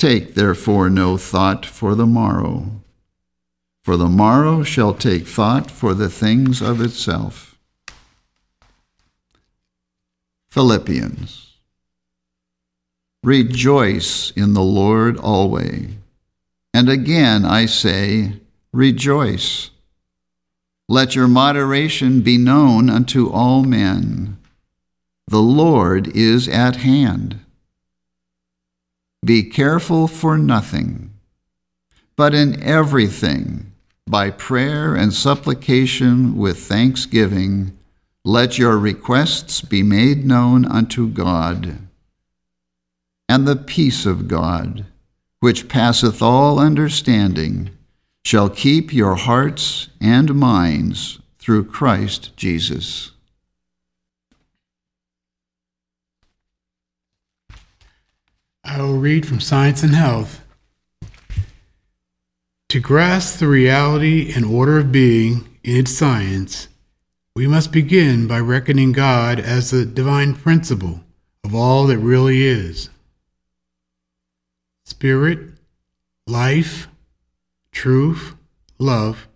Take 0.00 0.32
therefore 0.32 0.88
no 0.88 1.18
thought 1.18 1.66
for 1.66 1.94
the 1.94 2.06
morrow, 2.06 2.80
for 3.84 3.98
the 3.98 4.08
morrow 4.08 4.62
shall 4.62 4.94
take 4.94 5.26
thought 5.26 5.70
for 5.70 5.92
the 5.92 6.08
things 6.08 6.62
of 6.62 6.80
itself. 6.80 7.58
Philippians 10.50 11.52
Rejoice 13.22 14.30
in 14.30 14.54
the 14.54 14.62
Lord 14.62 15.18
always. 15.18 15.90
And 16.72 16.88
again 16.88 17.44
I 17.44 17.66
say, 17.66 18.40
rejoice. 18.72 19.68
Let 20.88 21.14
your 21.14 21.28
moderation 21.28 22.22
be 22.22 22.38
known 22.38 22.88
unto 22.88 23.28
all 23.28 23.64
men. 23.64 24.38
The 25.26 25.42
Lord 25.42 26.08
is 26.16 26.48
at 26.48 26.76
hand. 26.76 27.40
Be 29.24 29.42
careful 29.42 30.08
for 30.08 30.38
nothing, 30.38 31.12
but 32.16 32.34
in 32.34 32.62
everything, 32.62 33.72
by 34.06 34.30
prayer 34.30 34.94
and 34.94 35.12
supplication 35.12 36.36
with 36.36 36.58
thanksgiving, 36.58 37.76
let 38.24 38.58
your 38.58 38.78
requests 38.78 39.60
be 39.60 39.82
made 39.82 40.24
known 40.24 40.64
unto 40.64 41.06
God. 41.06 41.78
And 43.28 43.46
the 43.46 43.56
peace 43.56 44.06
of 44.06 44.26
God, 44.26 44.86
which 45.40 45.68
passeth 45.68 46.22
all 46.22 46.58
understanding, 46.58 47.70
shall 48.24 48.48
keep 48.48 48.92
your 48.92 49.16
hearts 49.16 49.88
and 50.00 50.34
minds 50.34 51.18
through 51.38 51.64
Christ 51.64 52.36
Jesus. 52.36 53.12
I 58.64 58.80
will 58.82 58.98
read 58.98 59.26
from 59.26 59.40
Science 59.40 59.82
and 59.82 59.94
Health. 59.94 60.42
To 62.68 62.80
grasp 62.80 63.38
the 63.38 63.48
reality 63.48 64.32
and 64.34 64.44
order 64.44 64.78
of 64.78 64.92
being 64.92 65.48
in 65.64 65.76
its 65.76 65.92
science, 65.92 66.68
we 67.34 67.46
must 67.46 67.72
begin 67.72 68.26
by 68.26 68.38
reckoning 68.38 68.92
God 68.92 69.40
as 69.40 69.70
the 69.70 69.84
divine 69.84 70.34
principle 70.34 71.00
of 71.42 71.54
all 71.54 71.86
that 71.86 71.98
really 71.98 72.42
is. 72.42 72.90
Spirit, 74.84 75.50
life, 76.26 76.88
truth, 77.72 78.34
love 78.78 79.26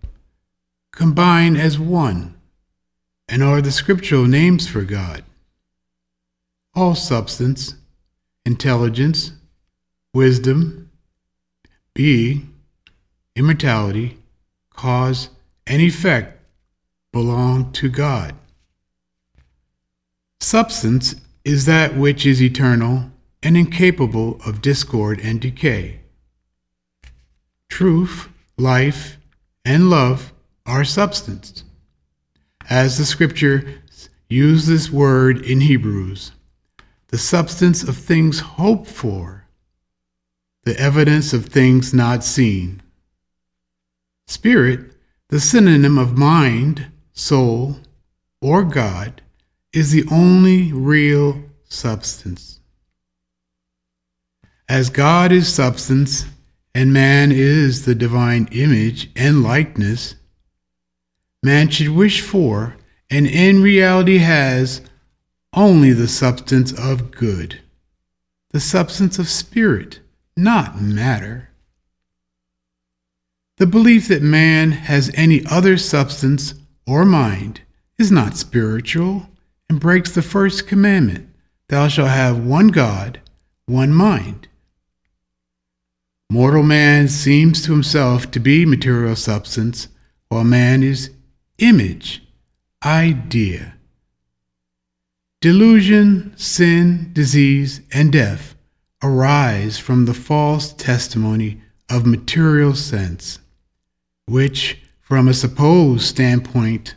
combine 0.95 1.57
as 1.57 1.79
one 1.79 2.35
and 3.29 3.43
are 3.43 3.61
the 3.61 3.73
scriptural 3.73 4.27
names 4.27 4.69
for 4.69 4.83
God. 4.83 5.25
All 6.75 6.95
substance, 6.95 7.75
intelligence, 8.45 9.33
wisdom, 10.13 10.91
being, 11.95 12.55
immortality, 13.37 14.19
cause, 14.71 15.31
and 15.67 15.81
effect 15.81 16.41
belong 17.13 17.73
to 17.73 17.89
God. 17.89 18.35
Substance 20.41 21.15
is 21.45 21.65
that 21.67 21.97
which 21.97 22.27
is 22.27 22.43
eternal 22.43 23.11
and 23.43 23.57
incapable 23.57 24.41
of 24.47 24.63
discord 24.63 25.21
and 25.21 25.41
decay. 25.41 26.01
Truth, 27.69 28.29
life, 28.57 29.17
and 29.65 29.91
love 29.91 30.33
are 30.67 30.85
substance. 30.85 31.65
As 32.69 32.99
the 32.99 33.05
scripture 33.05 33.83
uses 34.29 34.67
this 34.67 34.91
word 34.91 35.45
in 35.45 35.61
Hebrews, 35.61 36.33
the 37.15 37.19
substance 37.19 37.85
of 37.85 37.97
things 37.97 38.41
hoped 38.41 38.89
for, 38.89 39.47
the 40.65 40.77
evidence 40.81 41.33
of 41.33 41.47
things 41.47 41.95
not 41.95 42.25
seen. 42.25 42.83
Spirit, 44.27 44.81
the 45.29 45.39
synonym 45.39 45.97
of 45.97 46.19
mind, 46.19 46.89
soul, 47.13 47.77
or 48.43 48.65
God, 48.65 49.23
is 49.73 49.93
the 49.93 50.03
only 50.11 50.73
real 50.73 51.41
substance. 51.63 52.59
As 54.69 54.91
God 54.91 55.31
is 55.31 55.47
substance 55.47 56.25
and 56.75 56.93
man 56.93 57.31
is 57.31 57.85
the 57.85 57.95
divine 57.95 58.49
image 58.51 59.09
and 59.15 59.45
likeness, 59.45 60.17
man 61.45 61.69
should 61.69 61.91
wish 61.91 62.23
for 62.23 62.75
and 63.09 63.29
in 63.29 63.63
reality 63.63 64.19
has 64.19 64.81
only 65.57 65.93
the 65.93 66.09
substance 66.09 66.73
of 66.73 67.11
good, 67.11 67.61
the 68.51 68.61
substance 68.61 69.19
of 69.19 69.29
spirit, 69.29 70.01
not 70.37 70.81
matter. 70.81 71.51
The 73.57 73.67
belief 73.67 74.09
that 74.09 74.23
man 74.23 74.73
has 74.73 75.11
any 75.15 75.45
other 75.47 75.77
substance 75.77 76.55
or 76.87 77.05
mind 77.05 77.61
is 77.99 78.11
not 78.11 78.37
spiritual 78.37 79.29
and 79.69 79.81
breaks 79.81 80.13
the 80.13 80.23
first 80.23 80.67
commandment 80.67 81.29
Thou 81.69 81.89
shalt 81.89 82.11
have 82.11 82.45
one 82.45 82.69
God, 82.69 83.21
one 83.67 83.93
mind. 83.93 84.49
Mortal 86.31 86.63
man 86.63 87.09
seems 87.09 87.63
to 87.63 87.73
himself 87.73 88.31
to 88.33 88.41
be 88.41 88.67
material 88.67 89.17
substance, 89.17 89.89
while 90.29 90.45
man 90.45 90.83
is 90.83 91.11
image, 91.59 92.23
idea. 92.85 93.74
Delusion, 95.45 96.33
sin, 96.39 97.11
disease, 97.13 97.83
and 97.93 98.11
death 98.11 98.55
arise 99.03 99.79
from 99.79 100.07
the 100.07 100.15
false 100.15 100.73
testimony 100.73 101.61
of 101.91 102.07
material 102.07 102.75
sense, 102.75 103.41
which, 104.25 104.81
from 105.03 105.29
a 105.29 105.35
supposed 105.35 106.07
standpoint 106.07 106.95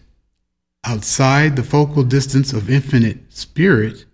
outside 0.85 1.57
the 1.57 1.61
focal 1.61 2.03
distance 2.03 2.53
of 2.53 2.69
infinite 2.69 3.17
spirit, 3.33 4.05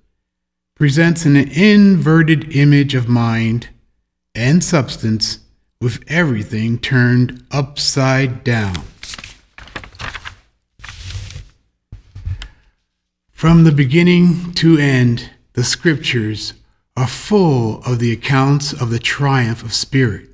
presents 0.73 1.25
an 1.25 1.35
inverted 1.35 2.55
image 2.55 2.95
of 2.95 3.07
mind 3.07 3.69
and 4.33 4.63
substance 4.63 5.41
with 5.79 6.03
everything 6.07 6.79
turned 6.79 7.45
upside 7.51 8.43
down. 8.43 8.77
From 13.43 13.65
the 13.65 13.73
beginning 13.73 14.53
to 14.53 14.77
end, 14.77 15.29
the 15.51 15.65
scriptures 15.65 16.53
are 16.95 17.09
full 17.09 17.83
of 17.83 17.99
the 17.99 18.13
accounts 18.13 18.71
of 18.71 18.89
the 18.89 18.99
triumph 18.99 19.63
of 19.63 19.73
spirit, 19.73 20.29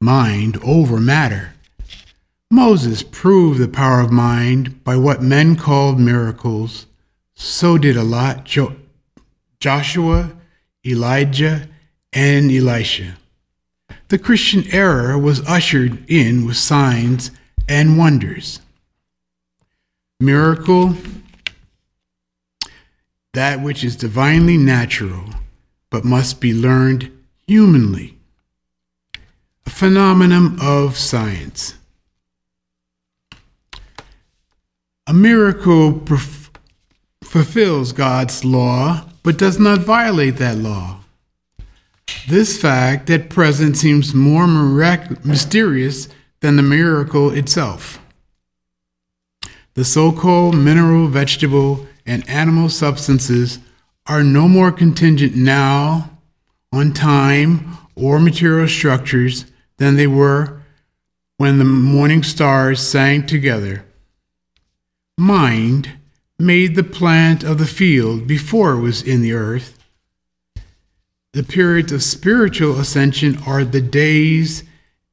mind 0.00 0.56
over 0.62 1.00
matter. 1.00 1.54
Moses 2.48 3.02
proved 3.02 3.58
the 3.58 3.66
power 3.66 3.98
of 3.98 4.12
mind 4.12 4.84
by 4.84 4.94
what 4.96 5.20
men 5.20 5.56
called 5.56 5.98
miracles. 5.98 6.86
So 7.34 7.78
did 7.78 7.96
a 7.96 8.04
lot 8.04 8.44
jo- 8.44 8.76
Joshua, 9.58 10.30
Elijah, 10.86 11.68
and 12.12 12.48
Elisha. 12.52 13.16
The 14.06 14.18
Christian 14.18 14.62
era 14.70 15.18
was 15.18 15.44
ushered 15.48 16.08
in 16.08 16.46
with 16.46 16.56
signs 16.56 17.32
and 17.68 17.98
wonders. 17.98 18.60
Miracle, 20.20 20.94
that 23.36 23.60
which 23.60 23.84
is 23.84 23.96
divinely 23.96 24.56
natural, 24.56 25.22
but 25.90 26.06
must 26.06 26.40
be 26.40 26.54
learned 26.54 27.10
humanly. 27.46 28.16
A 29.66 29.70
phenomenon 29.70 30.56
of 30.58 30.96
science. 30.96 31.74
A 35.06 35.12
miracle 35.12 35.92
perf- 35.92 36.48
fulfills 37.22 37.92
God's 37.92 38.42
law, 38.42 39.06
but 39.22 39.36
does 39.36 39.58
not 39.58 39.80
violate 39.80 40.38
that 40.38 40.56
law. 40.56 41.00
This 42.28 42.58
fact 42.58 43.10
at 43.10 43.28
present 43.28 43.76
seems 43.76 44.14
more 44.14 44.46
mirac- 44.46 45.26
mysterious 45.26 46.08
than 46.40 46.56
the 46.56 46.62
miracle 46.62 47.30
itself. 47.32 48.00
The 49.74 49.84
so 49.84 50.10
called 50.10 50.56
mineral, 50.56 51.08
vegetable, 51.08 51.86
and 52.06 52.28
animal 52.28 52.68
substances 52.68 53.58
are 54.06 54.22
no 54.22 54.48
more 54.48 54.70
contingent 54.70 55.34
now 55.34 56.18
on 56.72 56.92
time 56.92 57.76
or 57.94 58.18
material 58.18 58.68
structures 58.68 59.46
than 59.78 59.96
they 59.96 60.06
were 60.06 60.62
when 61.38 61.58
the 61.58 61.64
morning 61.64 62.22
stars 62.22 62.80
sang 62.80 63.26
together. 63.26 63.84
Mind 65.18 65.90
made 66.38 66.76
the 66.76 66.84
plant 66.84 67.42
of 67.42 67.58
the 67.58 67.66
field 67.66 68.26
before 68.26 68.72
it 68.72 68.80
was 68.80 69.02
in 69.02 69.22
the 69.22 69.32
earth 69.32 69.76
the 71.36 71.42
periods 71.42 71.92
of 71.92 72.02
spiritual 72.02 72.80
ascension 72.80 73.36
are 73.46 73.62
the 73.62 73.82
days 73.82 74.64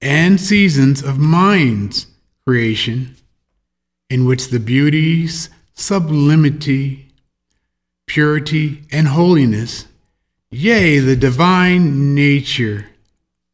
and 0.01 0.39
seasons 0.39 1.03
of 1.03 1.19
mind's 1.19 2.07
creation, 2.47 3.13
in 4.09 4.23
which 4.23 4.47
the 4.47 4.59
beauties, 4.61 5.49
sublimity, 5.73 7.07
purity, 8.05 8.83
and 8.91 9.07
holiness, 9.07 9.87
yea, 10.51 10.99
the 10.99 11.15
divine 11.15 12.13
nature, 12.13 12.87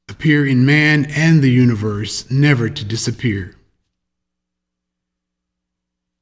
appear 0.10 0.46
in 0.46 0.66
man 0.66 1.06
and 1.12 1.42
the 1.42 1.52
universe, 1.52 2.30
never 2.30 2.70
to 2.70 2.84
disappear. 2.84 3.56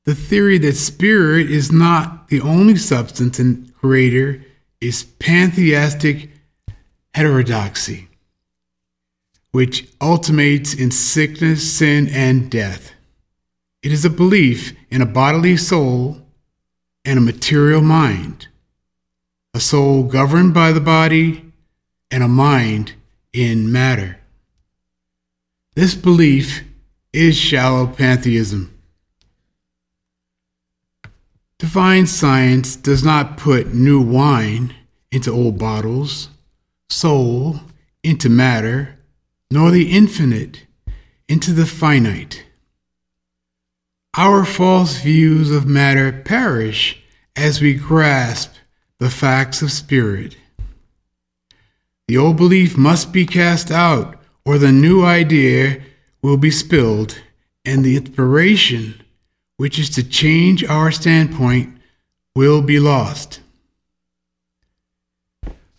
The 0.06 0.16
theory 0.16 0.58
that 0.60 0.76
spirit 0.76 1.52
is 1.52 1.72
not 1.72 2.30
the 2.30 2.42
only 2.42 2.78
substance 2.78 3.40
and 3.40 3.74
creator 3.76 4.44
is 4.80 5.04
pantheistic 5.04 6.30
heterodoxy, 7.14 8.08
which 9.52 9.88
ultimates 10.00 10.74
in 10.74 10.92
sickness, 10.92 11.74
sin, 11.74 12.08
and 12.10 12.50
death. 12.50 12.92
It 13.84 13.92
is 13.92 14.04
a 14.04 14.10
belief 14.10 14.76
in 14.90 15.02
a 15.02 15.06
bodily 15.06 15.56
soul 15.56 16.22
and 17.06 17.18
a 17.18 17.22
material 17.22 17.82
mind, 17.82 18.48
a 19.54 19.60
soul 19.60 20.04
governed 20.04 20.54
by 20.54 20.72
the 20.72 20.82
body, 20.82 21.52
and 22.10 22.24
a 22.24 22.28
mind 22.28 22.94
in 23.34 23.72
matter. 23.72 24.20
This 25.76 25.94
belief 25.94 26.64
is 27.14 27.38
shallow 27.38 27.88
pantheism. 27.88 28.74
Divine 31.60 32.08
science 32.08 32.76
does 32.76 33.04
not 33.04 33.38
put 33.38 33.74
new 33.74 34.02
wine 34.02 34.76
into 35.12 35.32
old 35.32 35.58
bottles, 35.58 36.30
soul 36.90 37.62
into 38.04 38.30
matter, 38.30 38.98
nor 39.50 39.72
the 39.72 39.92
infinite 39.92 40.66
into 41.28 41.52
the 41.54 41.66
finite. 41.66 42.47
Our 44.20 44.46
false 44.46 45.00
views 45.00 45.52
of 45.52 45.68
matter 45.68 46.12
perish 46.12 47.00
as 47.36 47.62
we 47.62 47.76
grasp 47.76 48.52
the 48.98 49.12
facts 49.12 49.62
of 49.62 49.72
spirit. 49.72 50.36
The 52.08 52.18
old 52.18 52.36
belief 52.36 52.76
must 52.76 53.14
be 53.14 53.28
cast 53.28 53.70
out, 53.70 54.20
or 54.44 54.58
the 54.58 54.72
new 54.72 55.06
idea 55.06 55.84
will 56.24 56.38
be 56.38 56.50
spilled, 56.50 57.22
and 57.64 57.86
the 57.86 57.96
inspiration, 57.96 59.00
which 59.58 59.78
is 59.78 59.92
to 59.92 60.04
change 60.04 60.64
our 60.64 60.90
standpoint, 60.90 61.78
will 62.36 62.64
be 62.64 62.80
lost. 62.80 63.40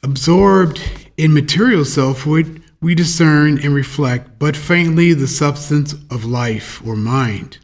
Absorbed 0.04 0.80
in 1.16 1.34
material 1.34 1.84
selfhood, 1.84 2.62
we 2.80 2.94
discern 2.94 3.58
and 3.58 3.74
reflect 3.74 4.38
but 4.38 4.54
faintly 4.54 5.12
the 5.12 5.26
substance 5.26 5.94
of 6.08 6.24
life 6.24 6.80
or 6.86 6.94
mind. 6.94 7.58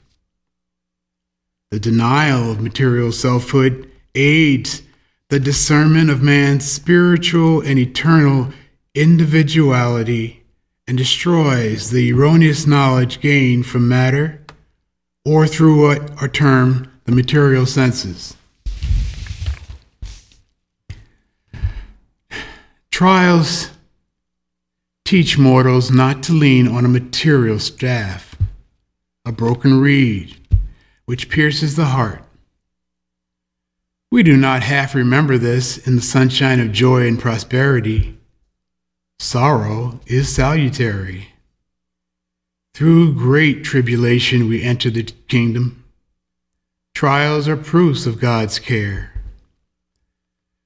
The 1.74 1.80
denial 1.80 2.52
of 2.52 2.60
material 2.60 3.10
selfhood 3.10 3.90
aids 4.14 4.82
the 5.28 5.40
discernment 5.40 6.08
of 6.08 6.22
man's 6.22 6.64
spiritual 6.64 7.62
and 7.62 7.80
eternal 7.80 8.52
individuality 8.94 10.44
and 10.86 10.96
destroys 10.96 11.90
the 11.90 12.12
erroneous 12.12 12.64
knowledge 12.64 13.20
gained 13.20 13.66
from 13.66 13.88
matter 13.88 14.40
or 15.24 15.48
through 15.48 15.84
what 15.84 16.22
are 16.22 16.28
termed 16.28 16.88
the 17.06 17.12
material 17.12 17.66
senses. 17.66 18.36
Trials 22.92 23.70
teach 25.04 25.36
mortals 25.36 25.90
not 25.90 26.22
to 26.22 26.32
lean 26.32 26.68
on 26.68 26.84
a 26.84 26.88
material 26.88 27.58
staff, 27.58 28.36
a 29.24 29.32
broken 29.32 29.80
reed, 29.80 30.38
which 31.06 31.28
pierces 31.28 31.76
the 31.76 31.86
heart. 31.86 32.22
We 34.10 34.22
do 34.22 34.36
not 34.36 34.62
half 34.62 34.94
remember 34.94 35.38
this 35.38 35.76
in 35.76 35.96
the 35.96 36.02
sunshine 36.02 36.60
of 36.60 36.72
joy 36.72 37.06
and 37.06 37.18
prosperity. 37.18 38.16
Sorrow 39.18 40.00
is 40.06 40.34
salutary. 40.34 41.28
Through 42.74 43.14
great 43.14 43.64
tribulation 43.64 44.48
we 44.48 44.62
enter 44.62 44.90
the 44.90 45.04
kingdom. 45.28 45.84
Trials 46.94 47.48
are 47.48 47.56
proofs 47.56 48.06
of 48.06 48.20
God's 48.20 48.58
care. 48.58 49.12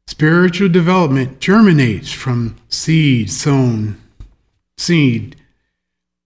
Spiritual 0.07 0.69
development 0.69 1.41
germinates 1.41 2.13
from 2.13 2.57
seed 2.69 3.31
sown. 3.31 4.01
Seed 4.77 5.37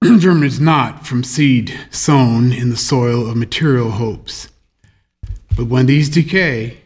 germinates 0.19 0.59
not 0.59 1.07
from 1.07 1.23
seed 1.23 1.79
sown 1.91 2.53
in 2.53 2.71
the 2.71 2.77
soil 2.77 3.29
of 3.31 3.37
material 3.37 3.93
hopes. 3.93 4.49
But 5.57 5.67
when 5.67 5.87
these 5.87 6.09
decay, 6.09 6.79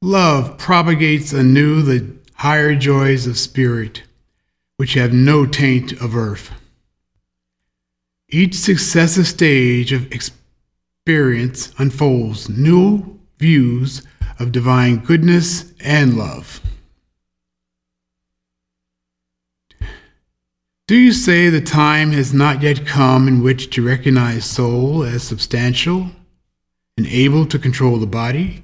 love 0.00 0.58
propagates 0.58 1.32
anew 1.32 1.82
the 1.82 2.06
higher 2.34 2.76
joys 2.76 3.26
of 3.26 3.36
spirit, 3.36 4.02
which 4.76 4.94
have 4.94 5.12
no 5.12 5.44
taint 5.44 5.92
of 6.00 6.14
earth. 6.14 6.52
Each 8.28 8.54
successive 8.54 9.26
stage 9.26 9.92
of 9.92 10.12
experience 10.12 11.74
unfolds 11.78 12.48
new 12.48 13.18
views 13.38 14.06
of 14.38 14.52
divine 14.52 14.98
goodness 14.98 15.72
and 15.80 16.16
love. 16.16 16.60
Do 20.86 20.96
you 20.96 21.12
say 21.12 21.48
the 21.48 21.60
time 21.60 22.12
has 22.12 22.34
not 22.34 22.62
yet 22.62 22.86
come 22.86 23.28
in 23.28 23.42
which 23.42 23.70
to 23.70 23.86
recognize 23.86 24.44
soul 24.44 25.04
as 25.04 25.22
substantial 25.22 26.10
and 26.96 27.06
able 27.06 27.46
to 27.46 27.58
control 27.58 27.98
the 27.98 28.06
body? 28.06 28.62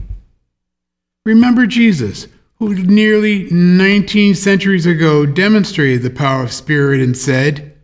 Remember 1.25 1.67
Jesus, 1.67 2.27
who 2.59 2.75
nearly 2.75 3.45
19 3.51 4.35
centuries 4.35 4.87
ago 4.87 5.27
demonstrated 5.27 6.03
the 6.03 6.11
power 6.11 6.43
of 6.43 6.53
spirit 6.53 7.01
and 7.01 7.17
said, 7.17 7.79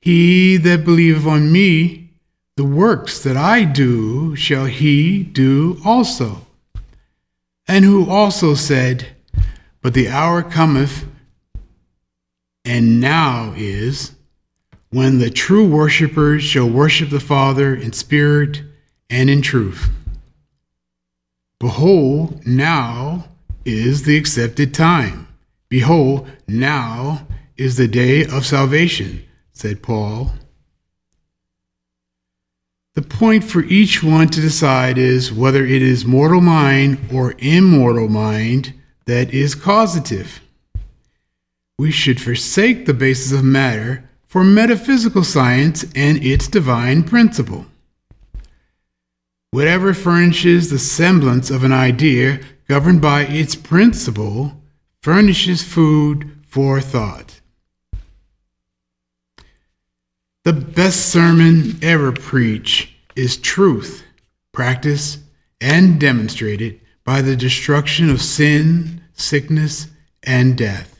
He 0.00 0.56
that 0.56 0.84
believeth 0.84 1.26
on 1.26 1.52
me, 1.52 2.10
the 2.56 2.64
works 2.64 3.22
that 3.22 3.36
I 3.36 3.64
do 3.64 4.34
shall 4.36 4.66
he 4.66 5.22
do 5.22 5.80
also 5.84 6.46
and 7.70 7.84
who 7.84 8.10
also 8.10 8.54
said, 8.54 9.06
But 9.80 9.94
the 9.94 10.08
hour 10.08 10.42
cometh, 10.42 11.06
and 12.64 13.00
now 13.00 13.54
is, 13.56 14.12
when 14.90 15.18
the 15.18 15.30
true 15.30 15.66
worshippers 15.66 16.42
shall 16.42 16.68
worship 16.68 17.10
the 17.10 17.20
Father 17.20 17.74
in 17.74 17.92
spirit 17.92 18.62
and 19.08 19.30
in 19.30 19.40
truth. 19.42 19.88
Behold, 21.58 22.44
now 22.46 23.26
is 23.64 24.02
the 24.02 24.16
accepted 24.16 24.74
time. 24.74 25.28
Behold, 25.68 26.28
now 26.48 27.26
is 27.56 27.76
the 27.76 27.86
day 27.86 28.24
of 28.24 28.46
salvation, 28.46 29.22
said 29.52 29.82
Paul. 29.82 30.32
The 32.94 33.02
point 33.02 33.44
for 33.44 33.62
each 33.62 34.02
one 34.02 34.28
to 34.28 34.40
decide 34.40 34.98
is 34.98 35.32
whether 35.32 35.64
it 35.64 35.82
is 35.82 36.04
mortal 36.04 36.40
mind 36.40 36.98
or 37.12 37.34
immortal 37.38 38.08
mind 38.08 38.74
that 39.06 39.32
is 39.32 39.54
causative. 39.54 40.40
We 41.80 41.90
should 41.90 42.20
forsake 42.20 42.84
the 42.84 42.92
basis 42.92 43.32
of 43.32 43.42
matter 43.42 44.04
for 44.26 44.44
metaphysical 44.44 45.24
science 45.24 45.82
and 45.94 46.22
its 46.22 46.46
divine 46.46 47.04
principle. 47.04 47.64
Whatever 49.50 49.94
furnishes 49.94 50.68
the 50.68 50.78
semblance 50.78 51.48
of 51.48 51.64
an 51.64 51.72
idea 51.72 52.40
governed 52.68 53.00
by 53.00 53.22
its 53.22 53.54
principle 53.54 54.60
furnishes 55.02 55.62
food 55.62 56.30
for 56.46 56.82
thought. 56.82 57.40
The 60.44 60.52
best 60.52 61.06
sermon 61.06 61.78
ever 61.80 62.12
preached 62.12 62.90
is 63.16 63.38
truth, 63.38 64.04
practiced 64.52 65.20
and 65.62 65.98
demonstrated 65.98 66.78
by 67.04 67.22
the 67.22 67.36
destruction 67.36 68.10
of 68.10 68.20
sin, 68.20 69.00
sickness, 69.14 69.86
and 70.22 70.58
death. 70.58 70.99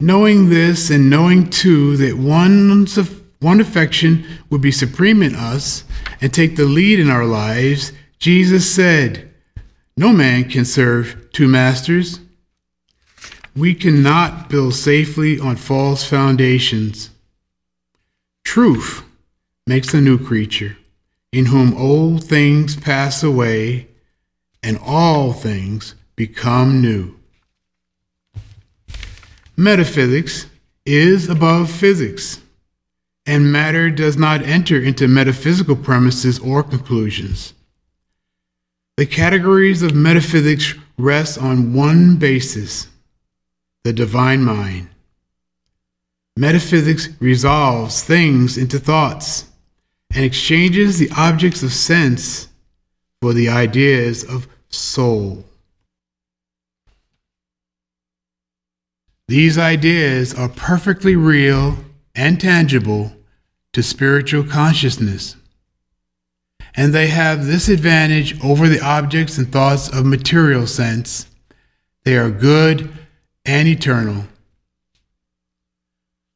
Knowing 0.00 0.50
this 0.50 0.90
and 0.90 1.08
knowing 1.08 1.48
too 1.48 1.96
that 1.96 2.18
one's, 2.18 2.96
one 3.40 3.60
affection 3.60 4.26
would 4.50 4.60
be 4.60 4.70
supreme 4.70 5.22
in 5.22 5.34
us 5.34 5.84
and 6.20 6.32
take 6.32 6.56
the 6.56 6.64
lead 6.64 7.00
in 7.00 7.08
our 7.08 7.24
lives, 7.24 7.92
Jesus 8.18 8.70
said, 8.70 9.32
No 9.96 10.12
man 10.12 10.50
can 10.50 10.66
serve 10.66 11.28
two 11.32 11.48
masters. 11.48 12.20
We 13.56 13.74
cannot 13.74 14.50
build 14.50 14.74
safely 14.74 15.40
on 15.40 15.56
false 15.56 16.04
foundations. 16.04 17.10
Truth 18.44 19.02
makes 19.66 19.94
a 19.94 20.00
new 20.00 20.18
creature, 20.18 20.76
in 21.32 21.46
whom 21.46 21.74
old 21.74 22.22
things 22.22 22.76
pass 22.76 23.22
away 23.22 23.88
and 24.62 24.78
all 24.78 25.32
things 25.32 25.94
become 26.16 26.82
new. 26.82 27.15
Metaphysics 29.56 30.46
is 30.84 31.30
above 31.30 31.70
physics, 31.70 32.40
and 33.24 33.50
matter 33.50 33.88
does 33.88 34.16
not 34.16 34.42
enter 34.42 34.78
into 34.78 35.08
metaphysical 35.08 35.74
premises 35.74 36.38
or 36.38 36.62
conclusions. 36.62 37.54
The 38.98 39.06
categories 39.06 39.82
of 39.82 39.94
metaphysics 39.94 40.74
rest 40.98 41.38
on 41.38 41.72
one 41.72 42.16
basis 42.16 42.88
the 43.84 43.92
divine 43.92 44.42
mind. 44.42 44.88
Metaphysics 46.36 47.08
resolves 47.18 48.02
things 48.02 48.58
into 48.58 48.78
thoughts 48.78 49.46
and 50.14 50.24
exchanges 50.24 50.98
the 50.98 51.10
objects 51.16 51.62
of 51.62 51.72
sense 51.72 52.48
for 53.22 53.32
the 53.32 53.48
ideas 53.48 54.22
of 54.22 54.48
soul. 54.68 55.44
These 59.28 59.58
ideas 59.58 60.32
are 60.34 60.48
perfectly 60.48 61.16
real 61.16 61.78
and 62.14 62.40
tangible 62.40 63.12
to 63.72 63.82
spiritual 63.82 64.44
consciousness. 64.44 65.36
and 66.76 66.92
they 66.92 67.06
have 67.08 67.46
this 67.46 67.68
advantage 67.68 68.38
over 68.44 68.68
the 68.68 68.80
objects 68.80 69.38
and 69.38 69.50
thoughts 69.50 69.88
of 69.88 70.04
material 70.04 70.66
sense. 70.66 71.26
They 72.04 72.16
are 72.18 72.30
good 72.30 72.92
and 73.44 73.66
eternal. 73.66 74.24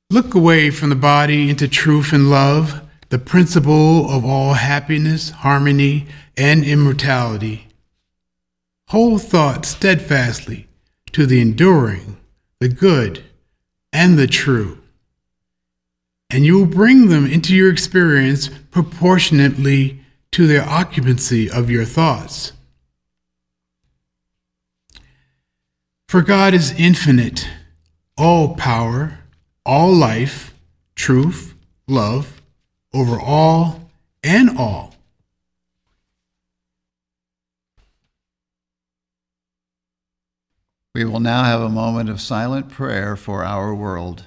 Look 0.08 0.34
away 0.34 0.70
from 0.70 0.88
the 0.88 0.96
body 0.96 1.50
into 1.50 1.68
truth 1.68 2.12
and 2.12 2.30
love, 2.30 2.80
the 3.10 3.18
principle 3.18 4.10
of 4.10 4.24
all 4.24 4.54
happiness, 4.54 5.30
harmony, 5.30 6.06
and 6.36 6.64
immortality. 6.64 7.68
Hold 8.88 9.22
thought 9.22 9.66
steadfastly 9.66 10.68
to 11.12 11.26
the 11.26 11.40
enduring, 11.40 12.16
the 12.60 12.68
good, 12.68 13.24
and 13.92 14.18
the 14.18 14.26
true. 14.26 14.78
And 16.28 16.44
you 16.44 16.58
will 16.58 16.66
bring 16.66 17.08
them 17.08 17.26
into 17.26 17.56
your 17.56 17.72
experience 17.72 18.48
proportionately 18.70 20.00
to 20.32 20.46
their 20.46 20.62
occupancy 20.62 21.50
of 21.50 21.70
your 21.70 21.84
thoughts. 21.84 22.52
For 26.08 26.22
God 26.22 26.54
is 26.54 26.72
infinite, 26.78 27.48
all 28.16 28.54
power, 28.54 29.20
all 29.64 29.92
life, 29.92 30.54
truth, 30.94 31.54
love, 31.88 32.42
over 32.92 33.18
all 33.18 33.90
and 34.22 34.58
all. 34.58 34.89
We 40.92 41.04
will 41.04 41.20
now 41.20 41.44
have 41.44 41.60
a 41.60 41.68
moment 41.68 42.10
of 42.10 42.20
silent 42.20 42.68
prayer 42.68 43.14
for 43.14 43.44
our 43.44 43.72
world. 43.72 44.24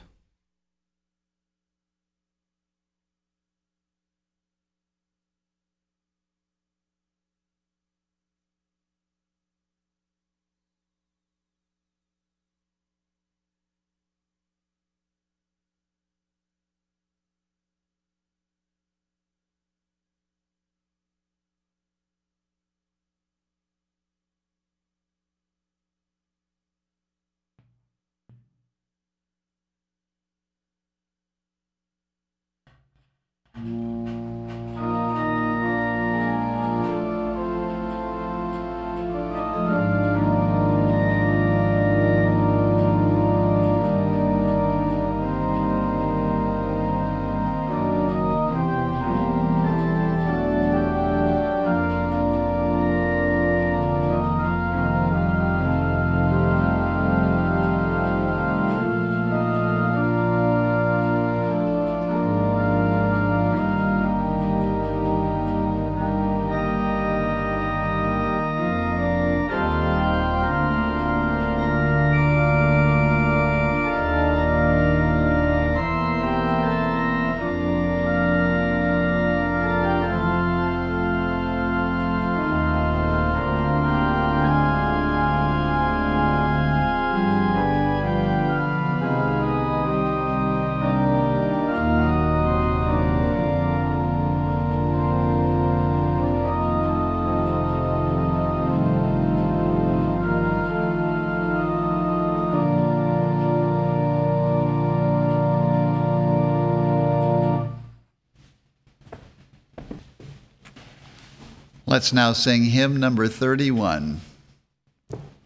Let's 111.94 112.12
now 112.12 112.34
sing 112.34 112.64
hymn 112.64 113.00
number 113.00 113.28
31. 113.28 114.20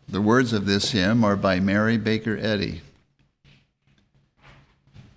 The 0.08 0.22
words 0.22 0.54
of 0.54 0.66
this 0.66 0.92
hymn 0.92 1.26
are 1.26 1.36
by 1.36 1.60
Mary 1.60 1.98
Baker 1.98 2.38
Eddy. 2.38 2.80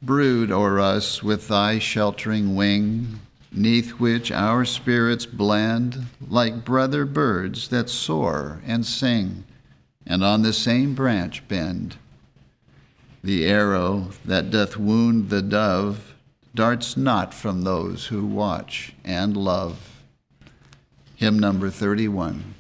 Brood 0.03 0.51
o'er 0.51 0.81
us 0.81 1.23
with 1.23 1.47
thy 1.47 1.79
sheltering 1.79 2.57
wing, 2.57 3.21
neath 3.53 3.91
which 3.91 4.33
our 4.33 4.65
spirits 4.65 5.25
blend 5.25 6.07
like 6.29 6.65
brother 6.65 7.05
birds 7.05 7.69
that 7.69 7.89
soar 7.89 8.61
and 8.67 8.85
sing, 8.85 9.45
and 10.05 10.25
on 10.25 10.43
the 10.43 10.53
same 10.53 10.97
branch 10.97 11.47
bend. 11.47 11.95
The 13.23 13.47
arrow 13.47 14.09
that 14.25 14.51
doth 14.51 14.77
wound 14.77 15.31
the 15.31 15.43
dove 15.43 16.17
darts 16.57 16.97
not 16.97 17.33
from 17.33 17.63
those 17.63 18.07
who 18.07 18.27
watch 18.27 18.95
and 19.05 19.37
love 19.37 19.90
hymn 21.21 21.39
number 21.39 21.69
31. 21.69 22.60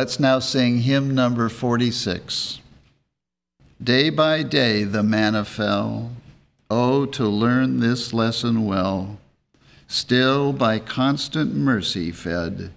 Let's 0.00 0.18
now 0.18 0.38
sing 0.38 0.78
hymn 0.78 1.14
number 1.14 1.50
46. 1.50 2.58
Day 3.84 4.08
by 4.08 4.42
day 4.42 4.82
the 4.82 5.02
manna 5.02 5.44
fell. 5.44 6.12
Oh, 6.70 7.04
to 7.04 7.26
learn 7.26 7.80
this 7.80 8.14
lesson 8.14 8.64
well. 8.64 9.18
Still 9.88 10.54
by 10.54 10.78
constant 10.78 11.54
mercy 11.54 12.10
fed. 12.12 12.72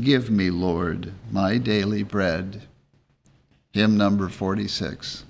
Give 0.00 0.30
me, 0.30 0.48
Lord, 0.48 1.12
my 1.32 1.58
daily 1.58 2.04
bread. 2.04 2.62
Hymn 3.72 3.96
number 3.96 4.28
46. 4.28 5.24